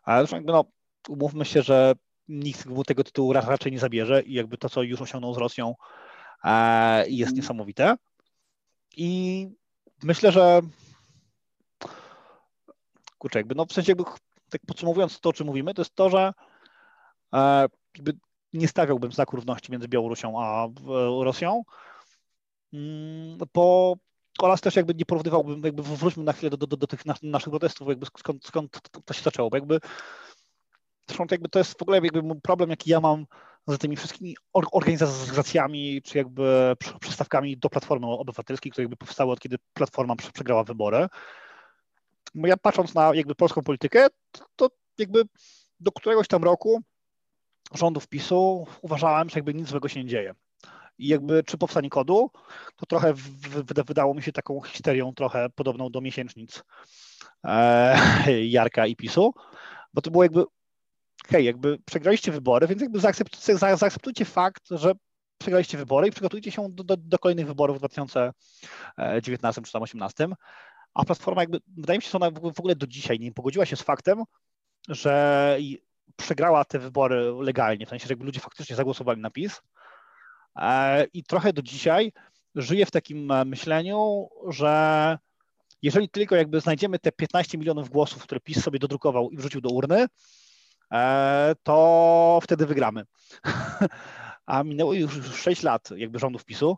[0.04, 0.66] ale jakby no,
[1.10, 1.94] umówmy się, że
[2.28, 5.76] nikt mu tego tytułu raczej nie zabierze i jakby to, co już osiągnął z Rosją
[6.44, 7.36] e, jest mhm.
[7.36, 7.96] niesamowite.
[8.98, 9.50] I
[10.04, 10.62] myślę, że
[13.18, 14.04] kurczę, jakby no w sensie jakby
[14.50, 16.34] tak podsumowując to, o czym mówimy, to jest to, że
[17.34, 18.18] e, jakby
[18.54, 20.68] nie stawiałbym znaku równości między Białorusią a
[21.24, 21.64] Rosją,
[22.74, 23.96] mm, bo
[24.40, 27.88] oraz też jakby nie porównywałbym, jakby wróćmy na chwilę do, do, do tych naszych protestów,
[27.88, 29.80] jakby skąd, skąd to się zaczęło, bo jakby
[31.08, 33.26] zresztą jakby to jest w ogóle jakby problem, jaki ja mam
[33.68, 34.36] z tymi wszystkimi
[34.72, 41.08] organizacjami, czy jakby przystawkami do Platformy Obywatelskiej, które jakby powstały od kiedy Platforma przegrała wybory,
[42.36, 44.08] ja patrząc na jakby polską politykę,
[44.56, 45.24] to jakby
[45.80, 46.82] do któregoś tam roku
[47.74, 50.34] rządów PiSu uważałem, że jakby nic złego się nie dzieje.
[51.00, 52.32] I jakby czy powstanie kodu,
[52.76, 53.14] to trochę
[53.88, 56.64] wydało mi się taką histerią trochę podobną do miesięcznic
[57.44, 57.98] e,
[58.56, 59.34] Jarka i PiSu,
[59.94, 60.44] bo to było jakby
[61.30, 64.94] hej, jakby przegraliście wybory, więc jakby zaakceptujcie, zaakceptujcie fakt, że
[65.38, 70.28] przegraliście wybory i przygotujcie się do, do, do kolejnych wyborów w 2019 czy 2018
[70.98, 73.76] a Platforma jakby, wydaje mi się, że ona w ogóle do dzisiaj nie pogodziła się
[73.76, 74.24] z faktem,
[74.88, 75.58] że
[76.16, 79.62] przegrała te wybory legalnie, w sensie, że jakby ludzie faktycznie zagłosowali na PiS.
[80.56, 82.12] E, i trochę do dzisiaj
[82.56, 85.18] żyje w takim e, myśleniu, że
[85.82, 89.70] jeżeli tylko jakby znajdziemy te 15 milionów głosów, które PiS sobie dodrukował i wrzucił do
[89.70, 90.06] urny,
[91.64, 93.04] to wtedy wygramy.
[94.46, 96.78] A minęło już 6 lat jakby rządów PiSu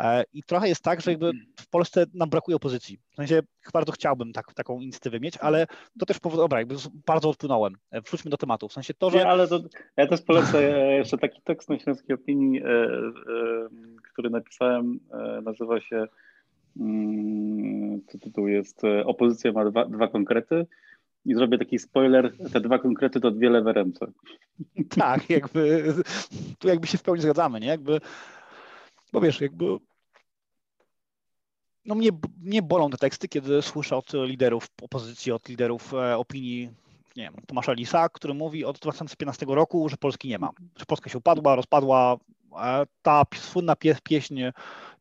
[0.00, 2.98] E, I trochę jest tak, że jakby w Polsce nam brakuje opozycji.
[3.12, 3.40] W sensie
[3.72, 5.66] bardzo chciałbym tak, taką inicjatywę mieć, ale
[5.98, 6.74] to też powoduje, dobra, jakby
[7.06, 7.74] bardzo odpłynąłem.
[7.90, 8.68] E, wróćmy do tematu.
[8.68, 9.18] W sensie to, że...
[9.18, 9.60] Nie, ale to,
[9.96, 10.62] ja też polecę
[10.98, 12.66] jeszcze taki tekst na Śląskiej Opinii, e,
[14.12, 15.00] który napisałem,
[15.42, 16.06] nazywa się,
[16.80, 20.66] mm, co tytuł jest, Opozycja ma dwa, dwa konkrety
[21.24, 24.06] i zrobię taki spoiler, te dwa konkrety to dwie lewe ręce.
[24.88, 25.94] Tak, jakby
[26.58, 27.66] tu jakby się w pełni zgadzamy, nie?
[27.66, 28.00] Jakby,
[29.12, 29.64] bo wiesz, jakby
[31.84, 32.10] no mnie,
[32.42, 36.70] mnie bolą te teksty, kiedy słyszę od liderów opozycji, od liderów e, opinii,
[37.16, 41.10] nie wiem, Tomasza Lisa, który mówi od 2015 roku, że Polski nie ma, że Polska
[41.10, 42.16] się upadła, rozpadła.
[43.02, 44.40] Ta słynna pieśń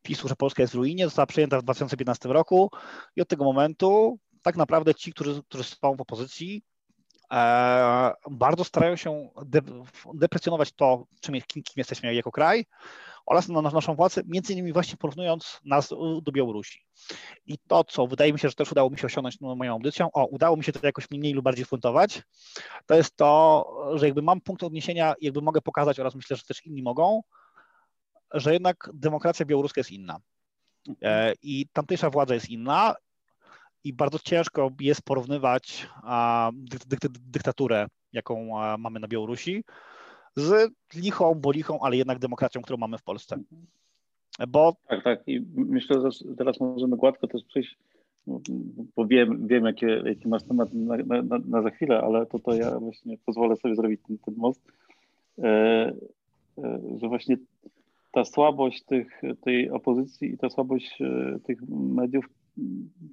[0.02, 2.72] PiSu, że Polska jest w ruinie, została przyjęta w 2015 roku
[3.16, 6.64] i od tego momentu tak naprawdę ci, którzy, którzy są w opozycji,
[7.32, 9.62] e, bardzo starają się de,
[10.14, 12.66] deprecjonować to, czym, kim, jesteśmy jako kraj,
[13.30, 15.90] oraz na naszą władzę, między innymi właśnie porównując nas
[16.22, 16.86] do Białorusi.
[17.46, 20.26] I to, co wydaje mi się, że też udało mi się osiągnąć moją audycją, o,
[20.26, 22.22] udało mi się to jakoś mniej lub bardziej spuentować,
[22.86, 23.66] to jest to,
[23.96, 27.22] że jakby mam punkt odniesienia, jakby mogę pokazać oraz myślę, że też inni mogą,
[28.34, 30.20] że jednak demokracja białoruska jest inna.
[31.02, 32.96] E, I tamtejsza władza jest inna
[33.84, 35.88] i bardzo ciężko jest porównywać
[37.32, 39.64] dyktaturę, jaką mamy na Białorusi,
[40.36, 43.40] z lichą, bo lichą, ale jednak demokracją, którą mamy w Polsce.
[44.48, 44.76] Bo...
[44.88, 45.28] Tak, tak.
[45.28, 47.78] I myślę, że teraz możemy gładko też przejść,
[48.96, 52.56] bo wiem, wiem jaki, jaki masz temat na, na, na, za chwilę, ale to, to
[52.56, 54.62] ja właśnie pozwolę sobie zrobić ten, ten most,
[55.38, 55.48] e,
[56.58, 57.38] e, że właśnie
[58.12, 62.26] ta słabość tych, tej opozycji i ta słabość e, tych mediów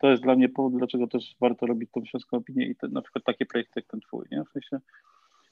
[0.00, 3.02] to jest dla mnie powód, dlaczego też warto robić tą śląską opinię i te, na
[3.02, 4.44] przykład takie projekty jak ten twój, nie?
[4.44, 4.78] W sensie,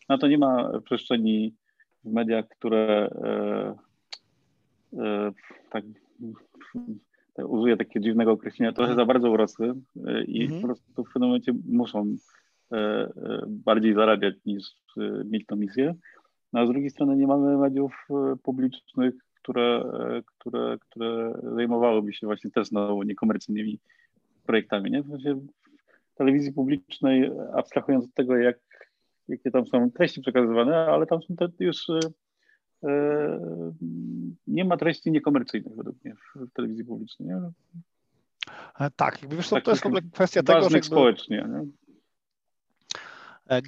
[0.08, 1.54] no to nie ma przestrzeni
[2.04, 3.74] w mediach, które e,
[4.98, 5.32] e,
[5.70, 5.84] tak,
[7.42, 9.74] użyję takiego dziwnego określenia, trochę za bardzo urosły
[10.06, 10.60] e, i mhm.
[10.60, 12.16] po prostu w pewnym momencie muszą
[12.72, 13.10] e, e,
[13.48, 14.64] bardziej zarabiać niż
[15.24, 15.94] mieć tą misję.
[16.52, 18.08] No, a z drugiej strony nie mamy mediów
[18.42, 19.14] publicznych,
[19.44, 19.84] które,
[20.26, 23.78] które, które zajmowałyby się właśnie też znowu niekomercyjnymi
[24.46, 24.90] projektami.
[24.90, 25.02] Nie?
[25.02, 28.58] W telewizji publicznej, abstrahując od tego, jak
[29.28, 31.98] jakie tam są treści przekazywane, ale tam są te już e,
[32.84, 33.40] e,
[34.46, 37.28] nie ma treści niekomercyjnych według mnie w, w telewizji publicznej.
[37.28, 37.36] Nie?
[38.80, 41.48] E, tak, jakby wiesz, to, to jest w ogóle kwestia tego, że jakby, społecznie.
[41.48, 41.64] Nie?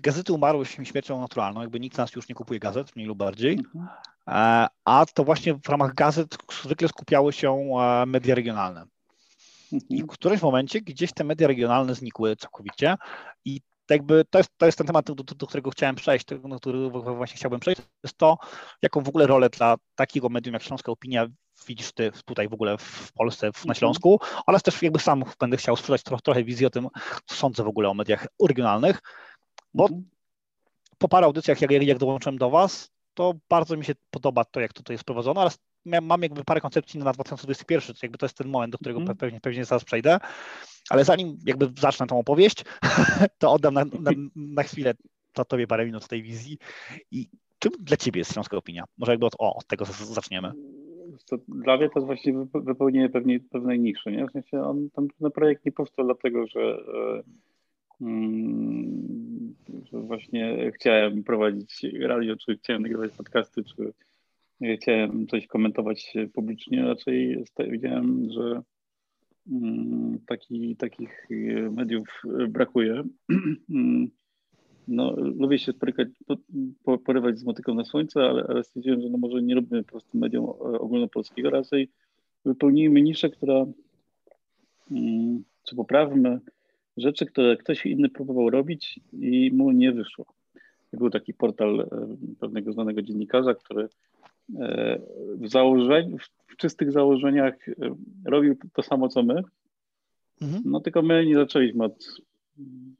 [0.02, 3.52] Gazety umarły śmiercią naturalną, jakby nikt z nas już nie kupuje gazet, mniej lub bardziej,
[3.52, 3.86] mhm.
[4.28, 7.64] E, a to właśnie w ramach gazet zwykle skupiały się
[8.06, 8.86] media regionalne.
[9.72, 10.08] I w mhm.
[10.08, 12.96] którymś momencie gdzieś te media regionalne znikły całkowicie
[13.44, 13.60] i
[13.90, 17.36] jakby to jest, to jest ten temat, do, do, którego chciałem przejść, do którego właśnie
[17.36, 18.38] chciałbym przejść, to jest to,
[18.82, 21.26] jaką w ogóle rolę dla takiego medium jak Śląska Opinia
[21.68, 23.74] widzisz ty tutaj w ogóle w Polsce, na mhm.
[23.74, 26.88] Śląsku, oraz też jakby sam będę chciał sprzedać trochę, trochę wizji o tym,
[27.26, 29.02] co sądzę w ogóle o mediach regionalnych,
[29.74, 30.10] bo mhm.
[30.98, 34.72] po paru audycjach, jak, jak dołączyłem do Was, to bardzo mi się podoba to, jak
[34.72, 35.58] to, to jest prowadzone, oraz
[36.02, 39.16] mam jakby parę koncepcji na 2021, to jakby to jest ten moment, do którego mm.
[39.16, 40.18] pewnie, pewnie zaraz przejdę,
[40.90, 42.64] ale zanim jakby zacznę tą opowieść,
[43.38, 44.94] to oddam na, na, na chwilę
[45.32, 46.58] to tobie parę minut tej wizji
[47.10, 48.84] i czym dla ciebie jest Śląska Opinia?
[48.98, 50.52] Może jakby od, o, od tego zaczniemy.
[51.26, 54.26] To dla mnie to jest właśnie wypełnienie pewnej, pewnej niszy, nie?
[54.26, 57.55] W sensie on, ten, projekt nie powstał dlatego, że, e, że
[59.92, 63.92] właśnie chciałem prowadzić radio, czy chciałem nagrywać podcasty, czy
[64.76, 68.62] chciałem coś komentować publicznie, raczej widziałem, że
[69.50, 71.26] mm, taki, takich
[71.70, 73.02] mediów brakuje.
[74.88, 76.08] No, lubię się sporykać,
[77.04, 80.18] porywać z motyką na słońce, ale, ale stwierdziłem, że no może nie robimy po prostu
[80.18, 81.88] medium ogólnopolskiego, raczej
[82.44, 83.66] wypełnijmy niszę, która,
[84.90, 86.40] mm, czy poprawmy
[86.96, 90.26] rzeczy, które ktoś inny próbował robić i mu nie wyszło.
[90.92, 91.86] Był taki portal e,
[92.40, 93.88] pewnego znanego dziennikarza, który
[94.54, 94.98] E,
[96.18, 97.74] w, w czystych założeniach e,
[98.24, 99.42] robił to samo co my.
[100.42, 100.62] Mhm.
[100.64, 102.20] No tylko my nie zaczęliśmy od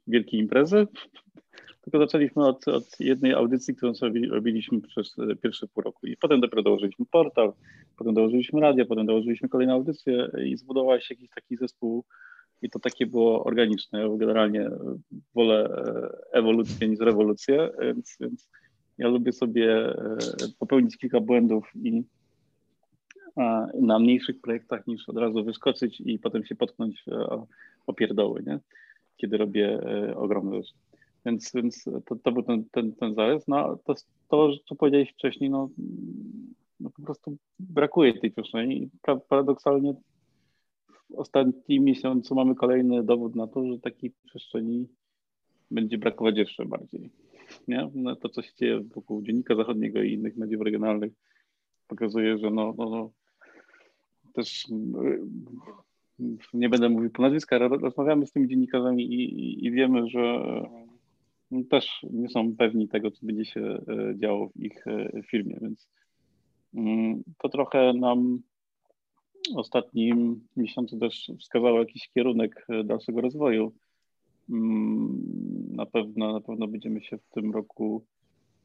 [0.07, 0.87] wielkiej imprezy,
[1.83, 6.07] tylko zaczęliśmy od, od jednej audycji, którą sobie robiliśmy przez pierwsze pół roku.
[6.07, 7.53] I potem dopiero dołożyliśmy portal,
[7.97, 12.03] potem dołożyliśmy radio, potem dołożyliśmy kolejną audycję i zbudował się jakiś taki zespół
[12.61, 14.01] i to takie było organiczne.
[14.01, 14.69] Ja generalnie
[15.35, 15.69] wolę
[16.33, 18.49] e, ewolucję niż rewolucję, więc, więc
[18.97, 20.17] ja lubię sobie e,
[20.59, 22.03] popełnić kilka błędów i
[23.81, 27.05] na mniejszych projektach niż od razu wyskoczyć i potem się potknąć
[27.87, 28.59] o pierdoły, nie?
[29.17, 30.73] kiedy robię e, ogromne rzeczy.
[31.25, 33.47] Więc, więc to, to był ten, ten, ten zarys.
[33.47, 33.93] No, to,
[34.29, 35.69] to, co powiedziałeś wcześniej, no,
[36.79, 38.89] no po prostu brakuje tej przestrzeni
[39.29, 39.93] paradoksalnie
[41.09, 44.87] w ostatnim miesiącu mamy kolejny dowód na to, że takiej przestrzeni
[45.71, 47.11] będzie brakować jeszcze bardziej
[47.67, 47.89] nie?
[47.95, 51.13] No, to, co się dzieje wokół Dziennika Zachodniego i innych mediów regionalnych,
[51.87, 53.11] pokazuje, że no, no, no
[54.33, 59.71] też y, nie będę mówił po nazwiskach, ale rozmawiamy z tymi dziennikarzami i, i, i
[59.71, 60.21] wiemy, że
[61.51, 65.57] no, też nie są pewni tego, co będzie się e, działo w ich e, firmie,
[65.61, 65.89] więc
[66.73, 68.41] mm, to trochę nam
[69.55, 73.73] ostatnim miesiącu też wskazało jakiś kierunek e, dalszego rozwoju.
[74.49, 75.21] Mm,
[75.71, 78.05] na pewno, na pewno będziemy się w tym roku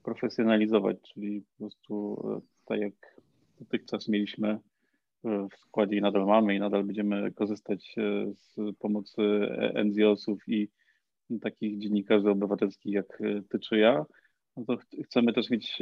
[0.02, 3.20] profesjonalizować, czyli po prostu e, tak jak
[3.60, 4.58] dotychczas mieliśmy e,
[5.24, 7.94] w składzie i nadal mamy i nadal będziemy korzystać
[8.34, 9.22] z pomocy
[9.84, 10.68] NGO-sów i
[11.40, 14.04] takich dziennikarzy obywatelskich jak ty czy ja,
[14.56, 15.78] no to chcemy też mieć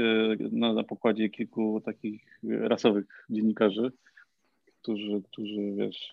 [0.53, 3.93] na, na pokładzie kilku takich rasowych dziennikarzy,
[4.83, 6.11] którzy, którzy wiesz,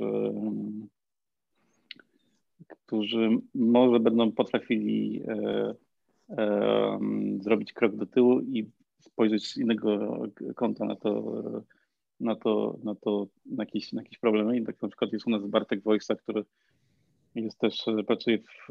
[2.69, 5.73] którzy może będą potrafili e,
[6.29, 6.99] e,
[7.39, 10.17] zrobić krok do tyłu i spojrzeć z innego
[10.55, 11.33] kąta na to,
[12.19, 14.57] na to, na to, na jakieś, na jakieś problemy.
[14.57, 16.45] I tak na przykład jest u nas Bartek Wojsa, który
[17.35, 18.67] jest też, pracuje w,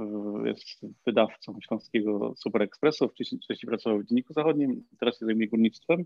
[0.47, 6.05] jest wydawcą Śląskiego Super Expressu, wcześniej, wcześniej pracował w Dzienniku Zachodnim, teraz się zajmuje górnictwem.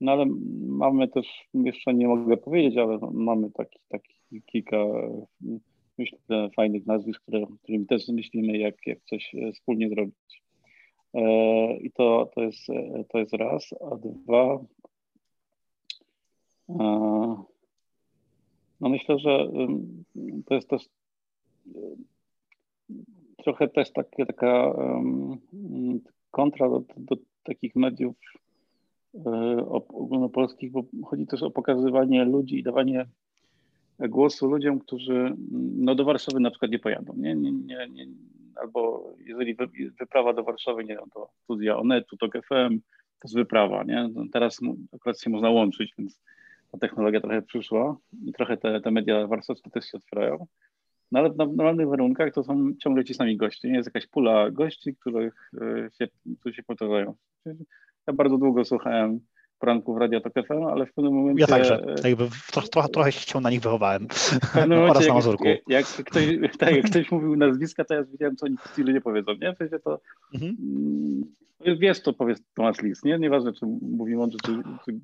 [0.00, 0.26] No ale
[0.66, 4.76] mamy też, jeszcze nie mogę powiedzieć, ale mamy taki, taki kilka
[6.00, 10.42] myślę, fajnych nazwisk, które, którymi też myślimy, jak, jak coś e, wspólnie zrobić.
[11.14, 14.64] E, I to, to, jest, e, to jest raz, a dwa.
[18.80, 19.50] No myślę, że
[20.46, 20.82] to jest też
[23.36, 24.74] trochę też takie, taka
[26.30, 28.16] kontra do, do takich mediów
[29.68, 33.06] ogólnopolskich, bo chodzi też o pokazywanie ludzi i dawanie
[34.08, 35.36] głosu ludziom, którzy
[35.76, 37.14] no, do Warszawy na przykład nie pojadą.
[37.16, 38.06] Nie, nie, nie, nie.
[38.56, 39.56] Albo jeżeli
[40.00, 42.80] wyprawa do Warszawy, nie wiem, to studia Onetu, to FM,
[43.18, 43.84] to jest wyprawa.
[43.84, 44.10] Nie?
[44.14, 44.60] No, teraz
[44.94, 46.20] akurat się można łączyć, więc
[46.72, 47.96] ta technologia trochę przyszła
[48.26, 50.46] i trochę te, te media warszawskie też się otwierają.
[51.12, 53.68] No ale w normalnych warunkach to są ciągle ci sami goście.
[53.68, 56.08] Nie jest jakaś pula gości, których e, się,
[56.40, 57.14] którzy się powtarzają.
[58.10, 59.20] Ja bardzo długo słuchałem
[59.58, 61.40] pranków Radio Tok FM, ale w pewnym momencie...
[61.40, 64.06] Ja także, jakby trochę, trochę się na nich wychowałem
[64.54, 65.48] momencie, oraz na Mazurku.
[65.48, 66.24] Jak, jak, ktoś,
[66.58, 69.54] tak, jak ktoś mówił nazwiska, to ja wiedziałem, co oni stylu nie powiedzą, nie?
[69.54, 70.00] W sensie to...
[70.34, 70.56] Mhm.
[70.60, 73.18] Mm, wiesz, co powie Tomasz Lis, nie?
[73.18, 74.52] Nieważne, czy mówi mądrze, czy,
[74.84, 75.00] czy,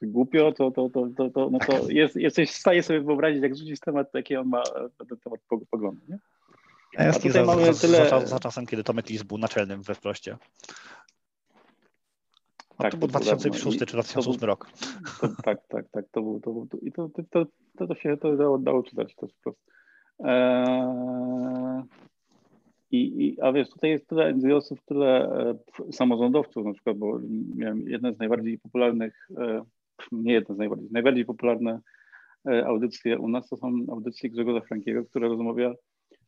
[0.00, 3.42] czy głupio, to, to, to, to, to, no to jest, jesteś w stanie sobie wyobrazić,
[3.42, 4.62] jak rzucić temat, jaki on ma
[5.00, 5.40] na ten temat
[5.70, 6.18] poglądy, nie?
[6.98, 8.08] Ja tutaj za, za, tyle...
[8.08, 10.36] Za, za, czasem, kiedy Tomek Lis był naczelnym we wproście.
[12.78, 14.70] No tak, to był 2006 czy 2008 był, rok.
[15.20, 16.04] To, tak, tak, tak.
[16.12, 17.46] To był, to był, I to, to,
[17.78, 19.58] to, to się to dało, dało czytać to wprost.
[20.24, 21.82] Eee,
[22.90, 25.28] i, i, a wiesz, tutaj jest tyle NGO-sów, tyle
[25.88, 27.20] e, samorządowców na przykład, bo
[27.56, 29.62] miałem jedne z najbardziej popularnych, e,
[30.12, 31.80] nie jedne z najbardziej, najbardziej popularne
[32.48, 35.74] e, audycje u nas to są audycje Grzegorza Frankiego, które rozmawia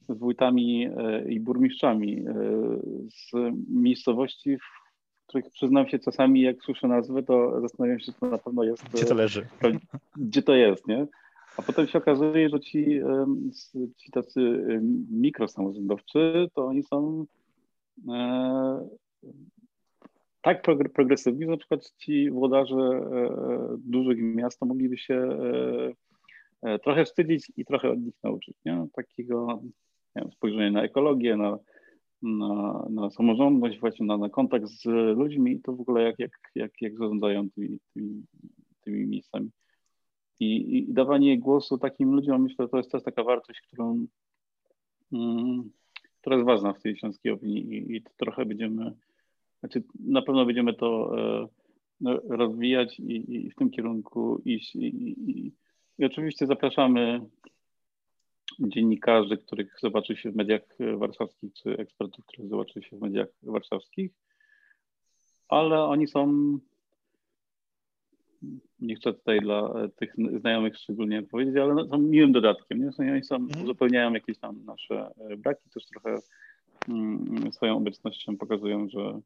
[0.09, 2.35] z wójtami e, i burmistrzami e,
[3.11, 3.33] z
[3.69, 4.86] miejscowości, w
[5.27, 8.89] których przyznam się czasami, jak słyszę nazwę, to zastanawiam się, czy to na pewno jest.
[8.89, 9.47] Gdzie to leży?
[10.17, 11.07] Gdzie to jest, nie?
[11.57, 13.01] A potem się okazuje, że ci,
[13.97, 14.41] ci tacy
[15.11, 17.27] mikrosamorządowcy, to oni są
[18.09, 18.89] e,
[20.43, 20.63] tak
[20.95, 23.31] progresywni, że na przykład ci włodarze e,
[23.79, 25.29] dużych miast to mogliby się
[26.63, 28.57] e, trochę wstydzić i trochę od nich nauczyć.
[28.65, 28.87] Nie?
[28.93, 29.61] Takiego
[30.17, 31.59] nie wiem, spojrzenia na ekologię, na
[32.23, 34.85] na, na samorządność, właśnie na, na kontakt z
[35.17, 38.23] ludźmi i to w ogóle jak, jak, jak, jak zarządzają tymi, tymi,
[38.81, 39.51] tymi miejscami.
[40.41, 44.07] I, I, dawanie głosu takim ludziom, myślę, to jest też taka wartość, którą,
[45.13, 45.71] mm,
[46.21, 48.93] która jest ważna w tej śląskiej opinii i, i trochę będziemy,
[49.61, 51.49] znaczy na pewno będziemy to e,
[52.29, 54.77] rozwijać i, i, w tym kierunku iść.
[54.77, 57.21] I oczywiście zapraszamy
[58.61, 60.63] dziennikarzy, których zobaczy się w mediach
[60.97, 64.11] warszawskich, czy ekspertów, których zobaczy się w mediach warszawskich,
[65.49, 66.59] ale oni są,
[68.81, 72.79] nie chcę tutaj dla tych znajomych szczególnie powiedzieć, ale no, są miłym dodatkiem.
[72.79, 73.13] Nie?
[73.13, 73.65] Oni są, mhm.
[73.65, 76.19] uzupełniają jakieś tam nasze braki, też trochę
[76.89, 79.21] mm, swoją obecnością pokazują, że,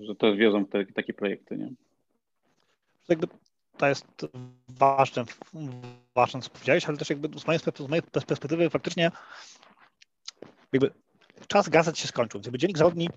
[0.00, 1.56] że też wierzą w te, takie projekty.
[1.56, 1.70] Nie?
[3.76, 4.26] To jest
[4.68, 5.24] ważne,
[6.14, 9.10] ważne co powiedziałeś, ale też jakby z mojej, z mojej perspektywy faktycznie
[10.72, 10.90] jakby
[11.48, 12.40] czas gazet się skończył.
[12.44, 13.08] Jakby dziennik zachodni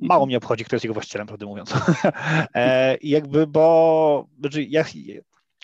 [0.00, 1.74] mało mnie obchodzi, kto jest jego właścicielem, prawdę mówiąc.
[2.54, 4.84] e, jakby, bo znaczy ja,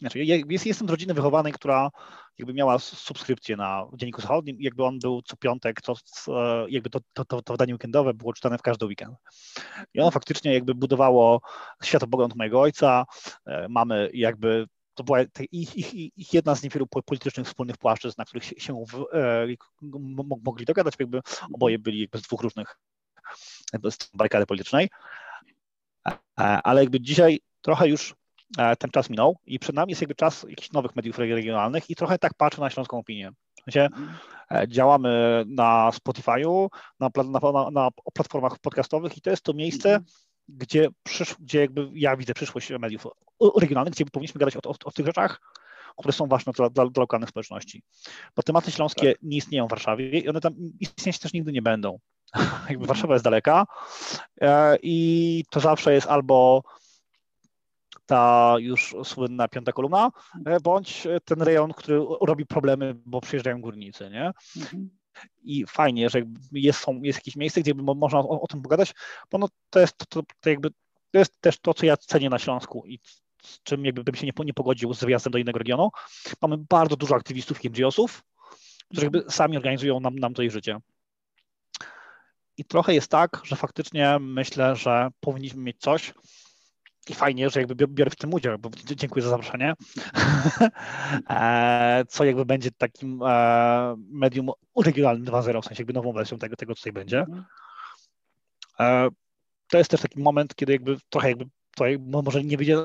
[0.02, 1.90] znaczy, ja jestem z rodziny wychowanej, która
[2.38, 5.94] jakby miała subskrypcję na Dzienniku Zachodnim i jakby on był co piątek, to,
[6.68, 9.16] jakby to, to, to, to wydanie weekendowe było czytane w każdy weekend.
[9.94, 11.40] I ono faktycznie jakby budowało
[11.82, 13.04] światopogląd mojego ojca,
[13.46, 15.20] e, mamy jakby to była
[15.52, 19.46] ich, ich, ich, jedna z niewielu politycznych wspólnych płaszczyzn, na których się, w, e,
[20.42, 21.20] mogli dogadać, jakby
[21.54, 22.78] oboje byli jakby z dwóch różnych
[24.14, 24.88] barykady politycznej.
[26.08, 28.21] E, ale jakby dzisiaj trochę już E,
[28.78, 32.18] ten czas minął i przed nami jest jakby czas jakichś nowych mediów regionalnych i trochę
[32.18, 33.32] tak patrzę na śląską opinię.
[33.66, 33.88] Gdzie
[34.50, 36.68] e, działamy na Spotify'u,
[37.00, 40.04] na, na, na, platformach podcastowych i to jest to miejsce, mhm.
[40.48, 43.06] gdzie, przysz, gdzie jakby ja widzę przyszłość mediów
[43.56, 45.40] regionalnych, gdzie powinniśmy gadać o, o, o tych rzeczach,
[45.98, 47.82] które są ważne dla, dla, dla lokalnych społeczności.
[48.36, 49.22] Bo tematy śląskie tak.
[49.22, 51.98] nie istnieją w Warszawie i one tam istnieć też nigdy nie będą.
[52.70, 53.66] jakby Warszawa jest daleka
[54.40, 56.62] e, i to zawsze jest albo
[58.06, 60.10] ta już słynna piąta kolumna,
[60.46, 64.32] e, bądź ten rejon, który robi problemy, bo przyjeżdżają górnicy, nie?
[64.56, 64.90] Mhm.
[65.42, 66.22] I fajnie, że
[66.52, 68.94] jest, są, jest jakieś miejsce, gdzie można o, o, tym pogadać,
[69.30, 70.70] bo no, to, jest, to, to, jakby,
[71.10, 72.98] to jest też to, co ja cenię na Śląsku i
[73.42, 75.90] z czym jakby bym się nie, nie pogodził z wyjazdem do innego regionu.
[76.42, 78.22] Mamy bardzo dużo aktywistów i NGO-sów,
[78.88, 80.78] którzy jakby sami organizują nam, nam to ich życie.
[82.56, 86.14] I trochę jest tak, że faktycznie myślę, że powinniśmy mieć coś,
[87.08, 89.74] i fajnie, że jakby biorę w tym udział, bo dziękuję za zaproszenie.
[91.30, 94.50] E, co jakby będzie takim e, medium
[94.84, 97.18] regionalnym 2.0, w sensie jakby nową wersją tego, tego co tutaj będzie.
[97.18, 97.44] Mhm.
[98.80, 99.08] E,
[99.70, 101.44] to jest też taki moment, kiedy jakby trochę jakby
[101.76, 101.84] to
[102.22, 102.76] może nie wyjdzie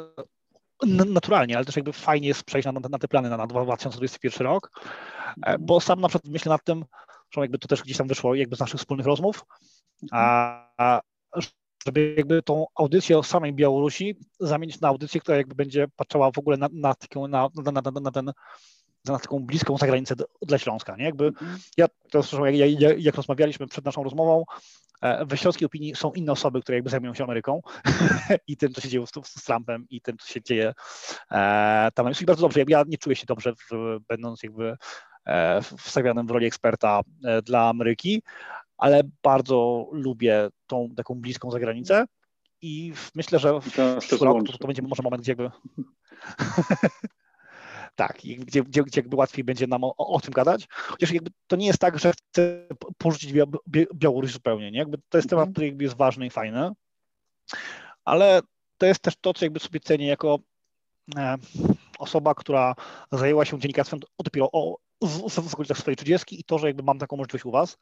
[0.86, 4.72] naturalnie, ale też jakby fajnie jest przejść na, na te plany na, na 2021 rok,
[5.59, 6.86] bo sam na przykład myślę nad tym,
[7.32, 9.45] że jakby to też gdzieś tam wyszło jakby z naszych wspólnych rozmów,
[10.11, 11.01] a,
[11.86, 16.38] żeby jakby tą audycję o samej Białorusi zamienić na audycję, która jakby będzie patrzała w
[16.38, 18.32] ogóle na, na, taką, na, na, na, na ten
[19.05, 20.95] na taką bliską zagranicę dla Śląska.
[20.95, 21.05] Nie?
[21.05, 21.59] Jakby mhm.
[21.78, 24.43] ja, to zresztą jak, jak, jak rozmawialiśmy przed naszą rozmową,
[25.01, 27.61] e, we śląskiej opinii są inne osoby, które jakby zajmują się Ameryką
[28.47, 30.73] i tym, co się dzieje z, z Trumpem i tym, co się dzieje
[31.32, 32.11] e, tam.
[32.21, 34.78] I bardzo dobrze, ja nie czuję się dobrze, w, będąc jakby
[35.25, 37.01] e, wstawianym w roli eksperta
[37.43, 38.21] dla Ameryki,
[38.78, 42.05] ale bardzo lubię tą taką bliską zagranicę
[42.61, 45.51] I myślę, że w przyszłym roku to, to będzie może moment, gdzie jakby
[47.95, 50.67] tak, gdzie, gdzie, gdzie jakby łatwiej będzie nam o, o, tym gadać.
[50.69, 52.67] Chociaż jakby to nie jest tak, że chcę
[52.97, 53.34] porzucić
[53.95, 54.80] Białoruś zupełnie, nie?
[54.80, 55.53] Jakby to jest temat, mhm.
[55.53, 56.71] który jakby jest ważny i fajny,
[58.05, 58.41] ale
[58.78, 60.39] to jest też to, co jakby sobie cenię jako
[61.17, 61.36] e,
[61.99, 62.75] osoba, która
[63.11, 66.99] zajęła się dziennikarstwem dopiero o, w, w okolicach swojej 30 i to, że jakby mam
[66.99, 67.78] taką możliwość u was,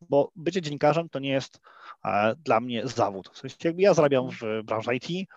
[0.00, 1.60] bo bycie dziennikarzem to nie jest
[2.04, 3.30] e, dla mnie zawód.
[3.32, 5.28] W sensie jakby ja zarabiam w branży IT,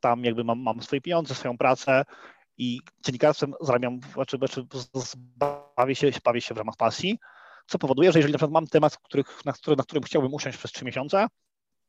[0.00, 2.04] tam jakby mam, mam swoje pieniądze, swoją pracę
[2.58, 4.66] i dziennikarstwem zarabiam, znaczy, znaczy
[5.76, 7.18] bawię, się, bawię się w ramach pasji,
[7.66, 10.58] co powoduje, że jeżeli na przykład mam temat, których, na, który, na którym chciałbym usiąść
[10.58, 11.26] przez trzy miesiące,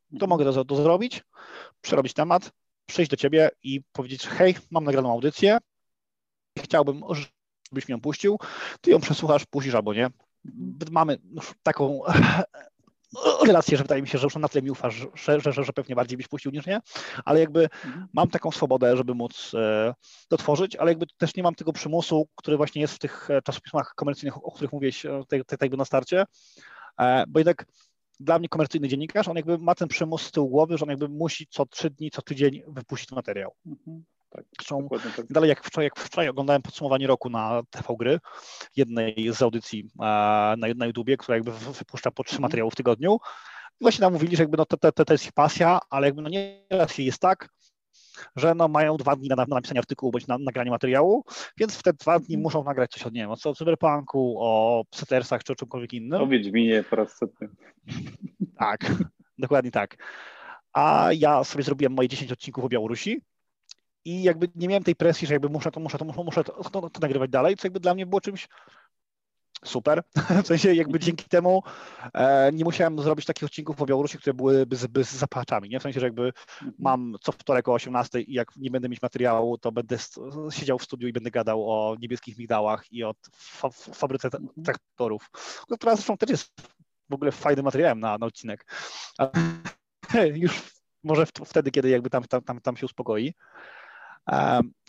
[0.09, 0.29] to mhm.
[0.29, 1.23] mogę to, to zrobić,
[1.81, 2.51] przerobić temat,
[2.85, 5.57] przyjść do ciebie i powiedzieć, hej, mam nagraną audycję,
[6.59, 7.01] chciałbym,
[7.71, 8.39] żebyś mi ją puścił,
[8.81, 10.09] ty ją przesłuchasz, puścisz albo nie.
[10.91, 11.17] Mamy
[11.63, 12.01] taką
[13.47, 15.95] relację, że wydaje mi się, że już na tyle mi ufasz, że, że, że, pewnie
[15.95, 16.79] bardziej byś puścił niż nie,
[17.25, 18.07] ale jakby mhm.
[18.13, 19.93] mam taką swobodę, żeby móc e,
[20.27, 23.41] to tworzyć, ale jakby też nie mam tego przymusu, który właśnie jest w tych e,
[23.41, 26.25] czasopismach komercyjnych, o których mówiłeś tak, tak jakby na starcie,
[26.99, 27.65] e, bo jednak
[28.19, 31.09] dla mnie komercyjny dziennikarz, on jakby ma ten przymus z tyłu głowy, że on jakby
[31.09, 33.55] musi co trzy dni, co tydzień wypuścić materiał.
[33.65, 34.03] Mhm.
[34.29, 35.25] Tak, Zresztą tak.
[35.29, 38.19] dalej jak wczoraj, jak wczoraj oglądałem podsumowanie roku na TV Gry,
[38.75, 42.41] jednej z audycji na, na YouTubie, która jakby wypuszcza po trzy mhm.
[42.41, 43.19] materiały w tygodniu.
[43.79, 46.21] I właśnie nam mówili, że jakby no to, to, to jest ich pasja, ale jakby
[46.21, 46.65] no nie
[46.97, 47.49] jest tak,
[48.35, 51.23] że no mają dwa dni na, na napisanie artykułu bądź na nagranie materiału,
[51.57, 52.41] więc w te dwa dni mhm.
[52.41, 56.21] muszą nagrać coś od, nie wiem, o cyberpunku, o Settersach czy o czymkolwiek innym.
[56.21, 57.49] O Wiedźminie po raz setny.
[58.57, 58.79] Tak,
[59.37, 59.97] dokładnie tak.
[60.73, 63.21] A ja sobie zrobiłem moje 10 odcinków o Białorusi
[64.05, 66.69] i jakby nie miałem tej presji, że jakby muszę to, muszę to, muszę, muszę to,
[66.69, 68.47] to, to nagrywać dalej, co jakby dla mnie było czymś
[69.65, 70.03] super.
[70.43, 71.63] W sensie jakby dzięki temu
[72.13, 75.79] e, nie musiałem zrobić takich odcinków o Białorusi, które byłyby z, z zapaczami, nie?
[75.79, 76.73] W sensie, że jakby mhm.
[76.79, 79.97] mam co wtorek o 18 i jak nie będę mieć materiału, to będę
[80.49, 84.63] siedział w studiu i będę gadał o niebieskich migdałach i o fa fabryce mhm.
[84.65, 85.29] traktorów,
[85.71, 86.51] która zresztą też jest
[87.09, 88.65] w ogóle fajnym materiałem na, na odcinek.
[90.13, 90.61] Ale już
[91.03, 93.33] może wtedy, kiedy jakby tam, tam, tam się uspokoi.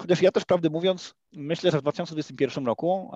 [0.00, 3.10] Chociaż ja też prawdę mówiąc, myślę, że w 2021 roku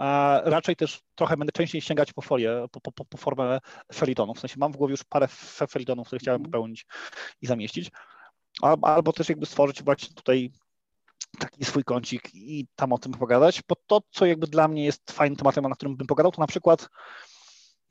[0.45, 3.61] raczej też trochę będę częściej sięgać po folię, po, po, po formę
[3.93, 4.37] felitonów.
[4.37, 5.29] W sensie mam w głowie już parę
[5.71, 6.51] felitonów, które chciałem mhm.
[6.53, 6.87] popełnić
[7.43, 7.91] i zamieścić.
[8.83, 10.51] Albo też jakby stworzyć właśnie tutaj
[11.39, 15.13] taki swój kącik i tam o tym pogadać, bo to, co jakby dla mnie jest
[15.13, 16.89] fajnym tematem, na którym bym pogadał, to na przykład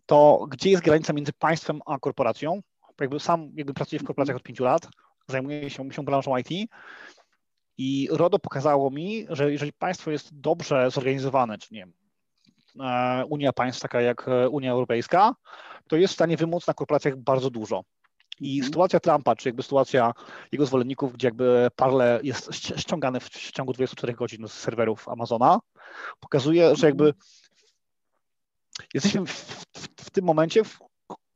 [0.05, 2.61] to, gdzie jest granica między państwem a korporacją.
[3.01, 4.87] Jakby sam jakby pracuję w korporacjach od pięciu lat,
[5.27, 6.69] zajmuję się, się branżą IT
[7.77, 11.93] i RODO pokazało mi, że jeżeli państwo jest dobrze zorganizowane, czy nie wiem,
[12.79, 15.35] e, Unia państw taka jak e, Unia Europejska,
[15.87, 17.83] to jest w stanie wymóc na korporacjach bardzo dużo.
[18.39, 18.67] I mhm.
[18.67, 20.13] sytuacja Trumpa, czy jakby sytuacja
[20.51, 25.59] jego zwolenników, gdzie jakby Parle jest ściągany w ciągu 24 godzin z serwerów Amazona,
[26.19, 27.13] pokazuje, że jakby
[28.93, 30.79] jesteśmy w, w, w tym momencie, w,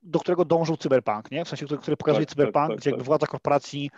[0.01, 1.45] do którego dążył cyberpunk, nie?
[1.45, 3.07] W sensie, który, który pokazuje tak, cyberpunk, tak, tak, gdzie jakby tak.
[3.07, 3.91] władza korporacji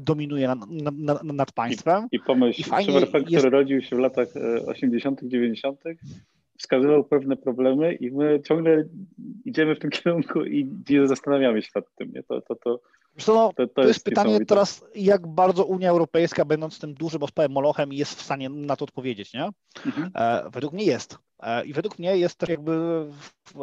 [0.00, 0.58] dominuje nad,
[0.92, 2.08] nad, nad państwem.
[2.12, 3.26] I, i pomyśl, I jest...
[3.26, 4.28] który rodził się w latach
[4.66, 5.80] 80., e, 90.,
[6.58, 8.84] wskazywał pewne problemy i my ciągle
[9.44, 12.12] idziemy w tym kierunku i nie zastanawiamy się nad tym.
[12.12, 12.22] Nie?
[12.22, 12.80] To, to, to,
[13.28, 17.92] no, to, to, jest, pytanie teraz, jak bardzo Unia Europejska, będąc tym dużym ospałym molochem,
[17.92, 19.48] jest w stanie na to odpowiedzieć, nie?
[19.86, 20.10] Mhm.
[20.14, 21.18] E, według mnie jest.
[21.42, 22.72] E, I według mnie jest też jakby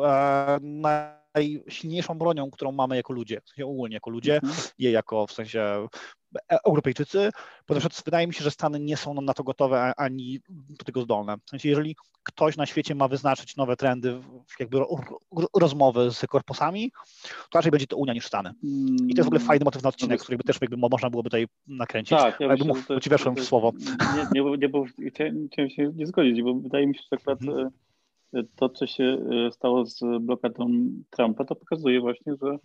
[0.03, 4.53] e, na najsilniejszą bronią, którą mamy jako ludzie, w sensie ogólnie jako ludzie, mhm.
[4.79, 5.87] je jako w sensie
[6.51, 7.29] e, Europejczycy,
[7.69, 11.01] na przykład wydaje mi się, że Stany nie są na to gotowe ani do tego
[11.01, 11.37] zdolne.
[11.45, 14.21] W sensie, jeżeli ktoś na świecie ma wyznaczyć nowe trendy,
[14.59, 14.77] jakby
[15.53, 16.91] rozmowy z korpusami,
[17.23, 18.53] to raczej będzie to Unia niż Stany.
[19.07, 21.29] I to jest w ogóle fajny motyw na odcinek, który by też jakby można byłoby
[21.29, 22.17] tutaj nakręcić.
[22.17, 23.71] Tak, ja myślę, mów, ci weszłem w słowo.
[24.15, 27.39] Nie, nie, nie, bo chciałem, chciałem się nie zgodzić, bo wydaje mi się, że akurat
[27.39, 27.71] hmm
[28.55, 29.03] to, co się
[29.47, 30.67] e, stało z blokadą
[31.09, 32.57] Trumpa, to pokazuje właśnie, że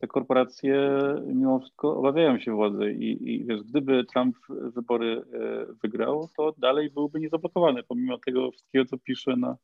[0.00, 0.90] te korporacje
[1.26, 6.90] mimo wszystko obawiają się władzy i, i wiesz, gdyby Trump wybory e, wygrał, to dalej
[6.90, 9.56] byłby niezablokowany, pomimo tego wszystkiego, co pisze na,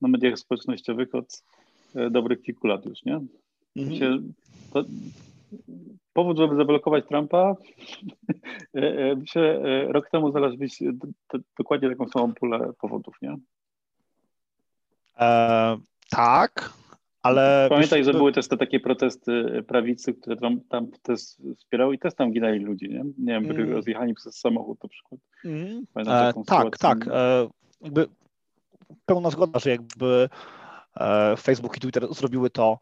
[0.00, 1.44] na mediach społecznościowych od
[1.94, 3.20] e, dobrych kilku lat już, nie?
[3.76, 4.32] Mhm.
[4.72, 4.84] To,
[6.12, 7.54] powód, żeby zablokować Trumpa,
[9.20, 9.62] myślę,
[9.92, 10.82] rok temu znalazłbyś
[11.58, 13.36] dokładnie taką samą pulę powodów, nie?
[15.20, 15.76] E,
[16.10, 16.72] tak,
[17.22, 17.66] ale...
[17.70, 21.20] Pamiętaj, że były też te takie protesty prawicy, które tam, tam też
[21.56, 23.04] wspierały i też tam ginęli ludzie, nie?
[23.18, 23.74] Nie wiem, byli mm.
[23.74, 25.20] rozjechani przez samochód na przykład.
[25.44, 25.86] Mm.
[25.96, 27.08] E, tak, tak.
[27.08, 27.48] E,
[27.80, 28.06] jakby
[29.06, 30.28] pełna zgoda, że jakby
[30.96, 32.78] e, Facebook i Twitter zrobiły to,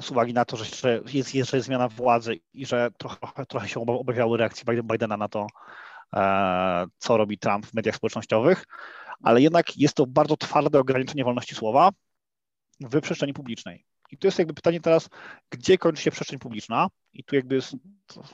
[0.00, 3.80] z uwagi na to, że jest, jest, jest zmiana władzy i że trochę, trochę się
[3.80, 5.46] obawiały reakcji Bidena na to,
[6.14, 8.66] e, co robi Trump w mediach społecznościowych,
[9.22, 11.90] ale jednak jest to bardzo twarde ograniczenie wolności słowa
[12.80, 13.84] w przestrzeni publicznej.
[14.10, 15.08] I tu jest jakby pytanie teraz,
[15.50, 16.88] gdzie kończy się przestrzeń publiczna?
[17.12, 17.76] I tu jakby jest,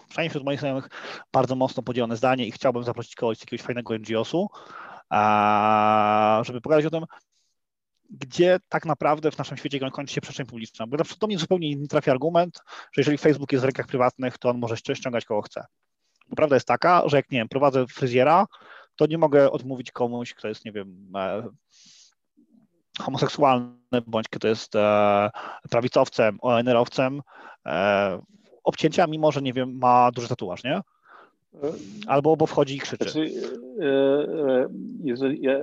[0.08, 0.88] przynajmniej wśród moich znajomych,
[1.32, 4.48] bardzo mocno podzielone zdanie i chciałbym zaprosić kogoś z jakiegoś fajnego NGO-su,
[6.42, 7.04] żeby pogadać o tym,
[8.10, 10.86] gdzie tak naprawdę w naszym świecie kończy się przestrzeń publiczna.
[10.86, 12.60] Bo do mnie zupełnie nie trafi argument,
[12.92, 15.64] że jeżeli Facebook jest w rękach prywatnych, to on może ściągać kogo chce.
[16.28, 18.46] Bo prawda jest taka, że jak nie wiem, prowadzę fryzjera,
[18.98, 21.48] to nie mogę odmówić komuś, kto jest, nie wiem, e,
[23.00, 25.30] homoseksualny, bądź kto jest e,
[25.70, 27.20] prawicowcem, ONR-owcem,
[27.66, 28.20] e,
[28.64, 30.80] obcięcia, mimo że, nie wiem, ma duży tatuaż, nie?
[32.06, 33.04] Albo bo wchodzi i krzyczy.
[33.04, 33.30] Znaczy,
[35.04, 35.58] jeżeli, ja,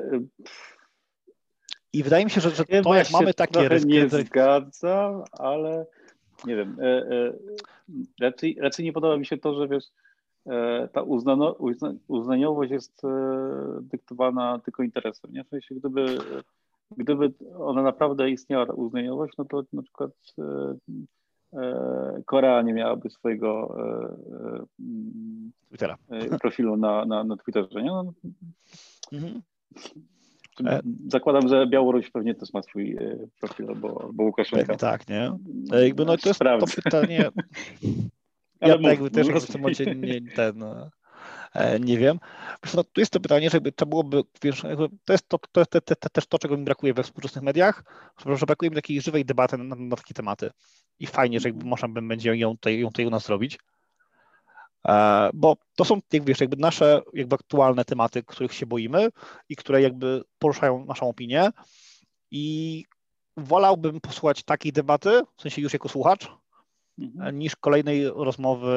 [1.94, 3.60] i wydaje mi się, że, że to jak mamy takie...
[3.60, 5.86] Rys- nie zgadzam, ale
[6.46, 6.78] nie wiem,
[8.22, 9.86] raczej, raczej nie podoba mi się to, że wiesz,
[10.92, 13.08] ta uznano, uzna, uznaniowość jest e,
[13.82, 15.32] dyktowana tylko interesem.
[15.34, 15.44] Nie?
[15.44, 16.18] W sensie, gdyby,
[16.98, 20.76] gdyby ona naprawdę istniała, ta uznaniowość, no to na przykład e,
[21.60, 23.76] e, Korea nie miałaby swojego
[25.70, 25.98] Twittera.
[26.42, 27.84] profilu na, na, na Twitterze.
[27.84, 27.90] Nie?
[27.90, 28.14] No,
[29.14, 29.42] mhm.
[30.66, 34.66] E, zakładam, że Białoruś pewnie też ma swój e, profil, bo, bo Łukaszenka.
[34.66, 35.32] Pewnie tak, nie?
[35.74, 37.30] E, jakby, no to jest to pytanie.
[38.66, 40.64] Ja mów, jakby też w tym momencie nie, ten,
[41.80, 42.20] nie wiem.
[42.74, 44.62] No, tu jest to pytanie, że to byłoby, wiesz,
[45.06, 47.84] to jest to, to, to, to, też to, czego mi brakuje we współczesnych mediach,
[48.26, 50.52] że brakuje mi takiej żywej debaty na, na takie tematy.
[51.00, 53.60] I fajnie, że jakby można będzie ją tutaj, ją tutaj u nas zrobić.
[54.88, 59.10] E, bo to są, jak wiesz, jakby nasze jakby aktualne tematy, których się boimy
[59.50, 61.50] i które jakby poruszają naszą opinię
[62.32, 62.86] i
[63.38, 66.32] wolałbym posłuchać takiej debaty, w sensie już jako słuchacz,
[67.00, 67.40] mhm.
[67.40, 68.72] niż kolejnej rozmowy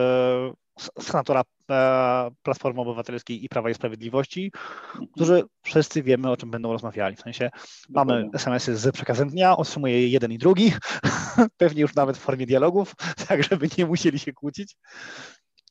[1.01, 4.53] senatora e, Platformy Obywatelskiej i Prawa i Sprawiedliwości,
[4.87, 5.07] mhm.
[5.15, 7.17] którzy wszyscy wiemy, o czym będą rozmawiali.
[7.17, 7.51] W sensie
[7.89, 10.73] mamy SMS-y z przekazem dnia, otrzymuje je jeden i drugi,
[11.57, 12.95] pewnie już nawet w formie dialogów,
[13.29, 14.77] tak żeby nie musieli się kłócić.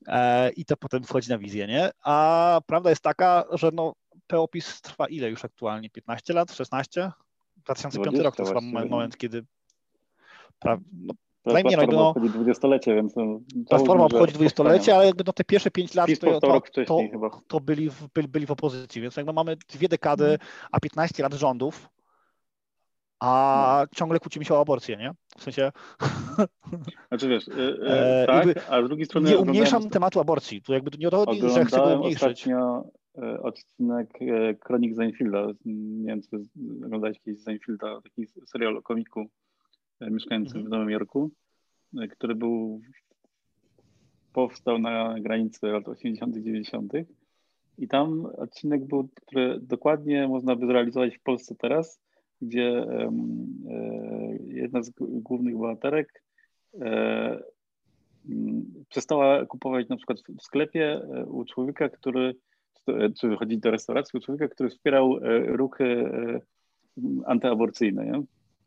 [0.08, 1.92] E, i to potem wchodzi na wizję, nie?
[2.04, 3.94] A prawda jest taka, że no,
[4.28, 5.90] POPIS trwa ile już aktualnie?
[5.90, 6.54] 15 lat?
[6.54, 7.12] 16?
[7.58, 8.54] 2005 rok to jest
[8.90, 9.46] moment, kiedy
[10.60, 11.14] pra, no,
[11.48, 13.16] Platforma no, no, obchodzi dwudziestolecie, więc...
[13.16, 13.40] No,
[13.70, 17.00] platforma obchodzi dwudziestolecie, ale jakby no te pierwsze pięć lat to, to, to,
[17.48, 20.40] to, byli, w, byli, byli w opozycji, więc jakby mamy dwie dekady, hmm.
[20.72, 21.90] a 15 lat rządów,
[23.20, 23.98] a no.
[23.98, 25.12] ciągle kłócimy się o aborcję, nie?
[25.38, 25.72] W sensie...
[27.08, 29.30] Znaczy wiesz, yy, tak, a z drugiej strony...
[29.30, 32.48] Nie umniejszam tematu aborcji, tu jakby nie o to chodzi, że chcę go umniejszyć.
[32.48, 34.10] e, odcinek
[34.60, 36.46] Kronik Zainfielda, nie wiem, czy
[36.86, 39.30] oglądałeś kiedyś Zainfielda, taki serial o komiku
[40.02, 40.66] mieszkającym mhm.
[40.66, 41.32] w Nowym Jorku,
[42.10, 42.82] który był
[44.34, 46.94] powstał na granicy lat 80 90
[47.78, 52.00] i tam odcinek był, który dokładnie można by zrealizować w Polsce teraz,
[52.42, 53.12] gdzie e,
[54.40, 56.24] jedna z głównych bohaterek
[56.82, 57.40] e,
[58.90, 62.36] przestała kupować na przykład w sklepie e, u człowieka, który,
[63.20, 66.10] czy wychodzić do restauracji u człowieka, który wspierał ruchy
[67.26, 68.06] antyaborcyjne.
[68.06, 68.24] Nie?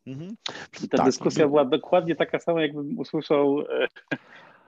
[0.06, 0.36] Mhm.
[0.84, 3.56] I ta tak, dyskusja była dokładnie taka sama, jakbym usłyszał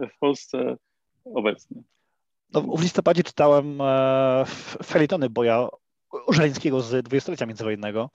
[0.01, 0.77] w Polsce
[1.25, 1.83] obecnie.
[2.55, 3.79] No, w listopadzie czytałem
[4.85, 5.69] felietony Boja
[6.33, 8.11] Żeleńskiego z dwudziestolecia międzywojennego,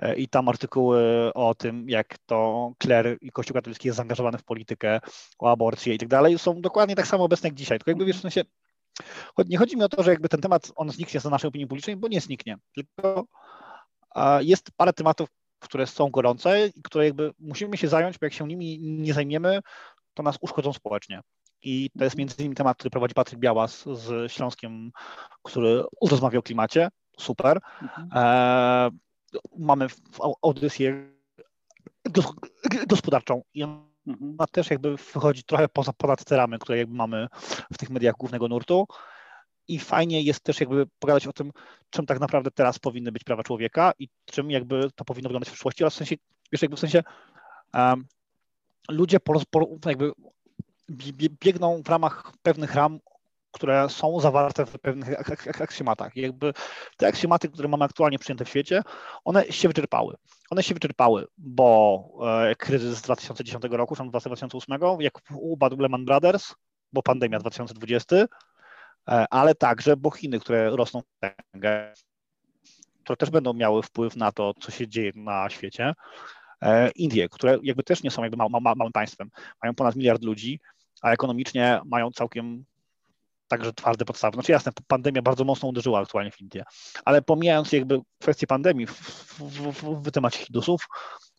[0.00, 4.44] E, i tam artykuły o tym, jak to kler i Kościół katolicki jest zaangażowany w
[4.44, 5.00] politykę,
[5.38, 7.78] o aborcję i tak dalej, są dokładnie tak samo obecne jak dzisiaj.
[7.78, 8.42] Tylko jakby wiesz, w sensie,
[9.48, 11.96] nie chodzi mi o to, że jakby ten temat, on zniknie z naszej opinii publicznej,
[11.96, 13.24] bo nie zniknie, tylko
[14.40, 15.28] jest parę tematów,
[15.60, 19.60] które są gorące i które jakby musimy się zająć, bo jak się nimi nie zajmiemy,
[20.14, 21.20] to nas uszkodzą społecznie.
[21.62, 24.90] I to jest między innymi temat, który prowadzi Patryk Białas z Śląskiem,
[25.42, 26.88] który rozmawia o klimacie.
[27.18, 27.60] Super.
[27.82, 28.08] Mhm.
[28.14, 28.90] E,
[29.58, 29.86] mamy
[30.42, 31.12] audycję
[32.86, 34.36] gospodarczą i ona mhm.
[34.52, 37.28] też jakby wychodzi trochę poza, ponad te ramy, które jakby mamy
[37.72, 38.86] w tych mediach głównego nurtu
[39.74, 41.52] i fajnie jest też jakby pogadać o tym,
[41.90, 45.52] czym tak naprawdę teraz powinny być prawa człowieka i czym jakby to powinno wyglądać w
[45.52, 46.16] przyszłości oraz w sensie,
[46.52, 47.02] wiesz, jakby w sensie
[47.74, 48.06] um,
[48.88, 50.12] ludzie po, po, jakby
[51.40, 53.00] biegną w ramach pewnych ram
[53.52, 56.16] które są zawarte w pewnych aksjomatach.
[56.16, 56.52] I jakby
[56.96, 58.82] te aksjomaty, które mamy aktualnie przyjęte w świecie,
[59.24, 60.16] one się wyczerpały.
[60.50, 66.54] One się wyczerpały, bo e, kryzys z 2010 roku, czy 2008, jak upadł Lehman Brothers,
[66.92, 68.26] bo pandemia 2020, e,
[69.06, 72.00] ale także, bo Chiny, które rosną w
[73.04, 75.94] które też będą miały wpływ na to, co się dzieje na świecie.
[76.94, 79.30] Indie, które jakby też nie są jakby małym państwem,
[79.62, 80.60] mają ponad miliard ludzi,
[81.02, 82.64] a ekonomicznie mają całkiem
[83.48, 84.34] także twarde podstawy.
[84.34, 86.64] Znaczy jasne, pandemia bardzo mocno uderzyła aktualnie w Indie,
[87.04, 88.92] ale pomijając jakby kwestię pandemii w,
[89.38, 90.86] w, w, w temacie hidusów,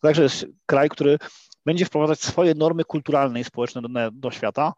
[0.00, 1.18] to także jest kraj, który
[1.66, 4.72] będzie wprowadzać swoje normy kulturalne i społeczne do, do świata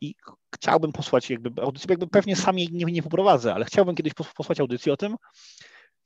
[0.00, 0.14] i
[0.54, 4.92] chciałbym posłać jakby audycję, jakby pewnie sami nie, nie poprowadzę, ale chciałbym kiedyś posłać audycję
[4.92, 5.16] o tym,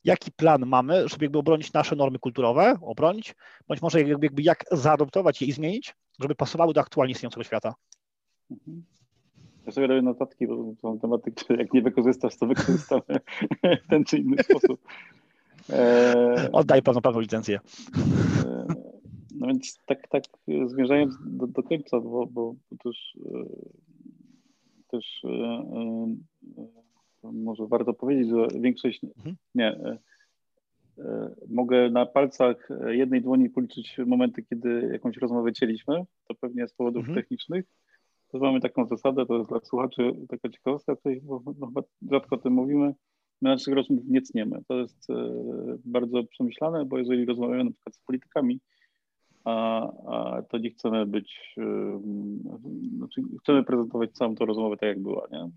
[0.04, 3.34] jaki plan mamy, żeby jakby obronić nasze normy kulturowe, obronić,
[3.68, 7.74] bądź może jakby, jakby jak zaadoptować je i zmienić, żeby pasowały do aktualnie istniejącego świata.
[8.50, 8.84] Mhm.
[9.66, 13.02] Ja sobie robię notatki, bo są tematy, które jak nie wykorzystasz, to wykorzystamy
[13.84, 14.80] w ten czy inny sposób.
[15.70, 16.48] E...
[16.52, 17.60] Oddaj pełnoprawną licencję.
[18.46, 18.51] E...
[19.42, 20.22] No więc tak, tak
[20.66, 23.44] zmierzając do, do końca, bo, bo też, e,
[24.88, 26.16] też e, e,
[27.32, 29.36] może warto powiedzieć, że większość, mhm.
[29.54, 29.98] nie,
[31.48, 37.00] mogę na palcach jednej dłoni policzyć momenty, kiedy jakąś rozmowę cieliśmy, to pewnie z powodów
[37.00, 37.16] mhm.
[37.16, 37.64] technicznych,
[38.28, 42.38] to mamy taką zasadę, to jest dla słuchaczy taka ciekawostka, bo no, chyba rzadko o
[42.38, 42.94] tym mówimy,
[43.40, 44.62] my naszych rozmów nie cniemy.
[44.68, 45.06] To jest
[45.84, 48.60] bardzo przemyślane, bo jeżeli rozmawiamy na przykład z politykami,
[49.44, 52.00] a, a to nie chcemy być, e,
[52.96, 55.50] znaczy chcemy prezentować całą tą rozmowę tak, jak była, nie?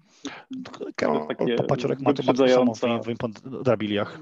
[0.64, 4.22] To takie Paciorek ma to samo w imponderabiliach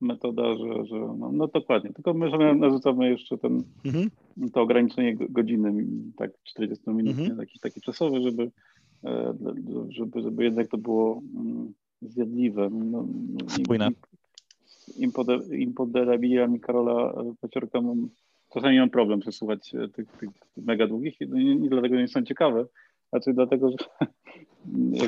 [0.00, 4.10] metoda, że, że no, no, dokładnie, tylko my że narzucamy jeszcze ten, mhm.
[4.52, 5.86] to ograniczenie godziny,
[6.16, 7.36] tak 40 minut, mhm.
[7.36, 8.50] taki, taki czasowy, żeby,
[9.04, 9.34] e,
[9.88, 12.70] żeby, żeby jednak to było mm, zjadliwe.
[12.70, 13.88] No, no Spójne.
[15.52, 18.08] Impoderabiliami Karola Paciorka mam,
[18.54, 22.66] czasami mam problem przesłuchać e, tych, tych mega długich, nie, nie dlatego nie są ciekawe,
[23.12, 23.76] raczej dlatego, że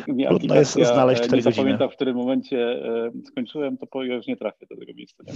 [0.08, 4.66] mi Trudno jest znaleźć nie zapamiętam, w którym momencie e, skończyłem, to już nie trafię
[4.70, 5.24] do tego miejsca.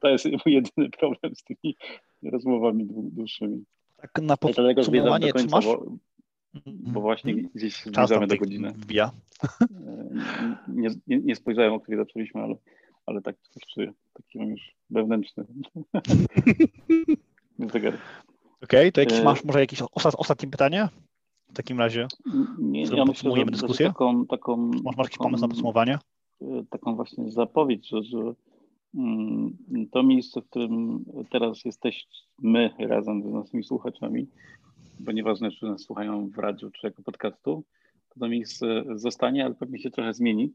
[0.00, 1.76] To jest mój jedyny problem z tymi
[2.22, 3.64] rozmowami dłuższymi.
[3.96, 5.64] Tak na podsumowanie, czy masz?
[5.64, 5.86] Bo,
[6.66, 7.48] bo właśnie mm.
[7.54, 8.72] gdzieś zbliżamy do godziny.
[8.72, 9.10] Wbija.
[9.44, 9.58] E,
[10.68, 12.54] nie, nie, nie, spojrzałem, o której zaczęliśmy, ale,
[13.08, 13.92] ale tak coś czuję.
[14.14, 15.44] Taki mam już wewnętrzny
[17.72, 17.94] zegar.
[18.62, 20.88] Okej, okay, to jakieś, e, masz może jakieś ostatnie pytanie?
[21.48, 22.06] w takim razie?
[22.58, 23.86] Nie, ja myślę, że, dyskusję?
[23.86, 25.98] taką, taką, masz, masz jakiś pomysł na podsumowanie?
[26.42, 28.34] Y, taką właśnie zapowiedź, że, że
[28.94, 29.56] mm,
[29.90, 34.28] to miejsce, w którym teraz jesteśmy razem z naszymi słuchaczami,
[35.00, 37.64] bo nieważne, czy nas słuchają w radiu, czy jako podcastu,
[38.08, 40.52] to to miejsce zostanie, ale pewnie się trochę zmieni.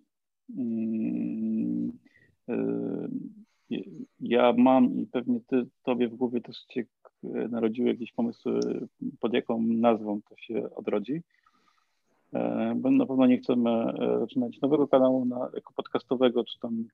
[2.48, 3.20] Mm,
[3.72, 3.84] y,
[4.20, 6.86] ja mam i pewnie ty, tobie w głowie też cię
[7.50, 8.60] narodziły jakieś pomysły,
[9.20, 11.22] pod jaką nazwą to się odrodzi.
[12.34, 16.88] E, bo na pewno nie chcemy zaczynać nowego kanału na, jako podcastowego, czy tam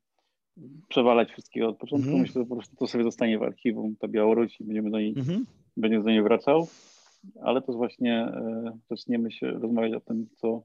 [0.90, 2.10] przewalać wszystkiego od początku.
[2.10, 2.22] Mm.
[2.22, 5.14] Myślę, że po prostu to sobie zostanie w archiwum, ta Białoruś i będziemy do niej,
[5.18, 5.46] mm
[5.78, 6.68] będziemy do niej wracał.
[7.42, 8.32] Ale też właśnie
[8.90, 10.64] zaczniemy się rozmawiać o tym, co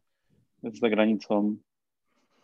[0.63, 1.57] jest za granicą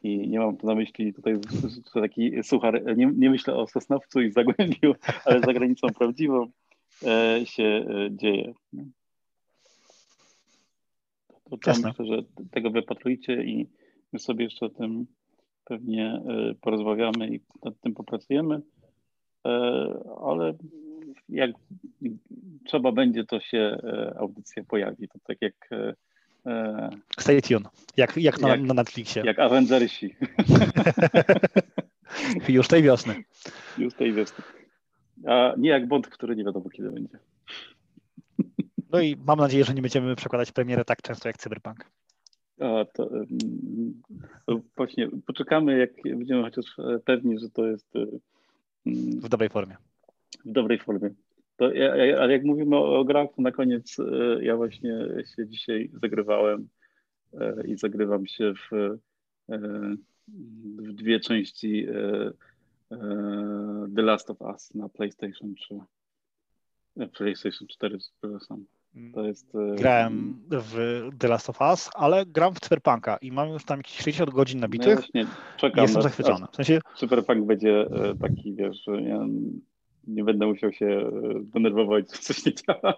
[0.03, 1.35] i nie mam tu na myśli tutaj
[1.95, 4.95] taki suchar, nie, nie myślę o Sosnowcu i Zagłębiu,
[5.25, 6.51] ale za granicą prawdziwą,
[7.07, 8.53] E, się e, dzieje.
[11.51, 13.67] To, to myślę, że tego wypatrujcie i
[14.13, 15.07] my sobie jeszcze o tym
[15.65, 18.61] pewnie e, porozmawiamy i nad tym popracujemy,
[20.23, 20.55] ale
[21.29, 21.51] jak
[22.65, 23.79] trzeba będzie, to się
[24.17, 25.09] audycja pojawi.
[25.09, 25.71] To tak jak
[27.19, 27.69] Stay tuned.
[27.97, 29.23] Jak, jak, na, jak, na Netflixie.
[29.27, 30.17] Jak Avengersi.
[32.49, 33.25] Już tej wiosny.
[33.79, 34.45] Już tej wiosny.
[35.27, 37.19] A nie jak Bond, który nie wiadomo kiedy będzie.
[38.93, 41.91] No i mam nadzieję, że nie będziemy przekładać premiery tak często jak Cyberpunk.
[42.61, 43.11] A, to,
[44.47, 46.65] to właśnie poczekamy, jak będziemy chociaż
[47.05, 47.87] pewni, że to jest
[49.23, 49.77] w dobrej formie.
[50.45, 51.11] W dobrej formie.
[51.61, 55.49] To ja, ale jak mówimy o, o grach, to na koniec e, ja właśnie się
[55.49, 56.69] dzisiaj zagrywałem
[57.41, 59.97] e, i zagrywam się w, e,
[60.79, 61.87] w dwie części
[62.91, 65.81] E, The Last of Us na PlayStation 3.
[66.97, 68.65] E, PlayStation 4, przepraszam.
[68.95, 69.13] Mm.
[69.13, 73.49] To jest, e, Grałem w The Last of Us, ale gram w Cyberpunka i mam
[73.49, 74.87] już tam jakieś 60 godzin nabitych.
[74.87, 75.83] No ja właśnie czekam.
[75.83, 76.47] Jestem zachwycony.
[76.53, 76.81] W sensie...
[76.97, 77.87] Cyberpunk będzie
[78.21, 79.27] taki, wiesz, że ja
[80.11, 81.11] nie będę musiał się
[81.43, 82.95] denerwować, że coś nie działa.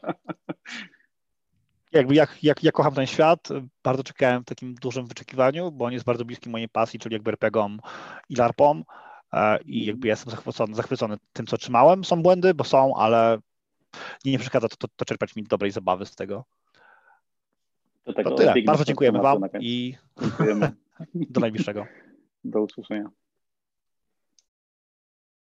[1.93, 3.49] Jakby jak, jak, ja kocham ten świat,
[3.85, 7.31] bardzo czekałem w takim dużym wyczekiwaniu, bo on jest bardzo bliski mojej pasji, czyli jakby
[7.31, 7.81] RPGom
[8.29, 8.85] i LARPom.
[9.33, 12.05] E, i jakby jestem zachwycony, zachwycony tym, co trzymałem.
[12.05, 13.39] Są błędy, bo są, ale
[14.25, 16.45] nie, nie przeszkadza to, to, to czerpać mi dobrej zabawy z tego.
[18.05, 18.55] To, tego to tyle.
[18.67, 19.95] Bardzo dziękujemy Wam i
[21.15, 21.87] do najbliższego.
[22.45, 23.11] Do usłyszenia.